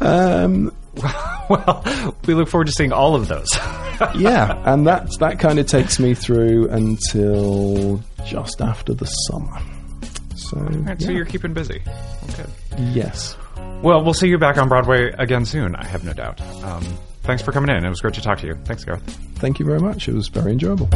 Um, 0.00 0.72
well, 1.48 1.84
we 2.26 2.34
look 2.34 2.48
forward 2.48 2.66
to 2.66 2.72
seeing 2.72 2.92
all 2.92 3.14
of 3.14 3.28
those. 3.28 3.48
yeah, 4.14 4.62
and 4.70 4.86
that 4.86 5.10
that 5.20 5.38
kind 5.38 5.58
of 5.58 5.66
takes 5.66 5.98
me 5.98 6.14
through 6.14 6.68
until 6.68 8.02
just 8.24 8.60
after 8.60 8.94
the 8.94 9.06
summer. 9.06 9.58
So, 10.34 10.58
right, 10.58 11.00
yeah. 11.00 11.06
so 11.06 11.12
you're 11.12 11.24
keeping 11.24 11.54
busy. 11.54 11.82
Okay. 12.30 12.46
Yes. 12.78 13.36
Well, 13.82 14.02
we'll 14.04 14.14
see 14.14 14.28
you 14.28 14.38
back 14.38 14.58
on 14.58 14.68
Broadway 14.68 15.12
again 15.18 15.44
soon. 15.44 15.74
I 15.74 15.84
have 15.86 16.04
no 16.04 16.12
doubt. 16.12 16.40
Um, 16.62 16.82
thanks 17.22 17.42
for 17.42 17.52
coming 17.52 17.74
in. 17.74 17.84
It 17.84 17.88
was 17.88 18.00
great 18.00 18.14
to 18.14 18.22
talk 18.22 18.38
to 18.40 18.46
you. 18.46 18.54
Thanks, 18.64 18.84
Gareth. 18.84 19.02
Thank 19.36 19.58
you 19.58 19.66
very 19.66 19.80
much. 19.80 20.08
It 20.08 20.14
was 20.14 20.28
very 20.28 20.52
enjoyable. 20.52 20.88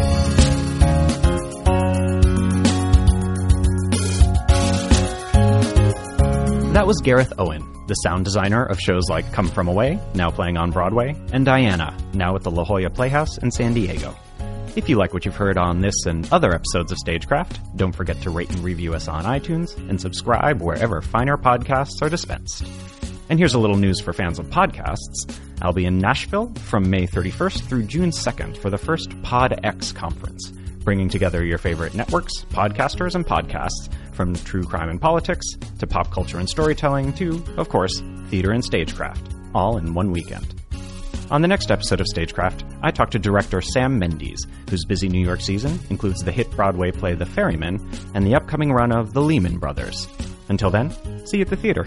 That 6.73 6.87
was 6.87 7.01
Gareth 7.03 7.33
Owen, 7.37 7.65
the 7.89 7.95
sound 7.95 8.25
designer 8.25 8.65
of 8.65 8.79
shows 8.79 9.09
like 9.09 9.33
Come 9.33 9.49
From 9.49 9.67
Away, 9.67 9.99
now 10.15 10.31
playing 10.31 10.57
on 10.57 10.71
Broadway, 10.71 11.17
and 11.33 11.45
Diana, 11.45 11.97
now 12.15 12.37
at 12.37 12.45
the 12.45 12.51
La 12.53 12.63
Jolla 12.63 12.89
Playhouse 12.89 13.39
in 13.39 13.51
San 13.51 13.75
Diego. 13.75 14.15
If 14.77 14.89
you 14.89 14.97
like 14.97 15.13
what 15.13 15.25
you've 15.25 15.35
heard 15.35 15.59
on 15.59 15.81
this 15.81 16.07
and 16.07 16.33
other 16.33 16.55
episodes 16.55 16.93
of 16.93 16.99
Stagecraft, 16.99 17.59
don't 17.77 17.91
forget 17.91 18.23
to 18.23 18.31
rate 18.31 18.51
and 18.51 18.61
review 18.61 18.95
us 18.95 19.09
on 19.09 19.25
iTunes 19.25 19.77
and 19.91 20.01
subscribe 20.01 20.63
wherever 20.63 21.03
finer 21.03 21.37
podcasts 21.37 22.01
are 22.03 22.09
dispensed. 22.09 22.65
And 23.29 23.41
here's 23.41 23.55
a 23.55 23.59
little 23.59 23.77
news 23.77 24.01
for 24.01 24.13
fans 24.13 24.39
of 24.39 24.47
podcasts. 24.47 25.37
I'll 25.61 25.73
be 25.73 25.87
in 25.87 25.99
Nashville 25.99 26.53
from 26.55 26.89
May 26.89 27.09
31st 27.09 27.69
through 27.69 27.83
June 27.83 28.11
2nd 28.11 28.57
for 28.57 28.71
the 28.71 28.79
first 28.79 29.11
PodX 29.23 29.93
conference, 29.93 30.53
bringing 30.85 31.09
together 31.09 31.45
your 31.45 31.59
favorite 31.59 31.97
networks, 31.97 32.45
podcasters, 32.45 33.17
and 33.17 33.27
podcasts 33.27 33.93
from 34.21 34.35
true 34.35 34.65
crime 34.65 34.91
and 34.91 35.01
politics 35.01 35.47
to 35.79 35.87
pop 35.87 36.11
culture 36.11 36.39
and 36.39 36.47
storytelling 36.47 37.11
to, 37.15 37.43
of 37.57 37.71
course, 37.71 38.03
theater 38.29 38.51
and 38.51 38.63
stagecraft, 38.63 39.27
all 39.55 39.79
in 39.79 39.95
one 39.95 40.13
weekend. 40.13 40.61
On 41.31 41.41
the 41.41 41.49
next 41.49 41.71
episode 41.71 42.03
of 42.03 42.07
Stagecraft, 42.07 42.63
I 42.83 42.91
talk 42.91 43.13
to 43.13 43.19
director 43.19 43.63
Sam 43.63 43.99
Mendes, 43.99 44.47
whose 44.69 44.85
busy 44.85 45.09
New 45.09 45.25
York 45.25 45.41
season 45.41 45.79
includes 45.89 46.23
the 46.23 46.33
hit 46.33 46.51
Broadway 46.51 46.91
play 46.91 47.15
The 47.15 47.25
Ferryman 47.25 47.81
and 48.13 48.27
the 48.27 48.35
upcoming 48.35 48.73
run 48.73 48.93
of 48.93 49.15
The 49.15 49.23
Lehman 49.23 49.59
Brothers. 49.59 50.07
Until 50.51 50.69
then, 50.69 50.91
see 51.27 51.39
you 51.39 51.45
at 51.45 51.49
the 51.49 51.57
theater. 51.57 51.87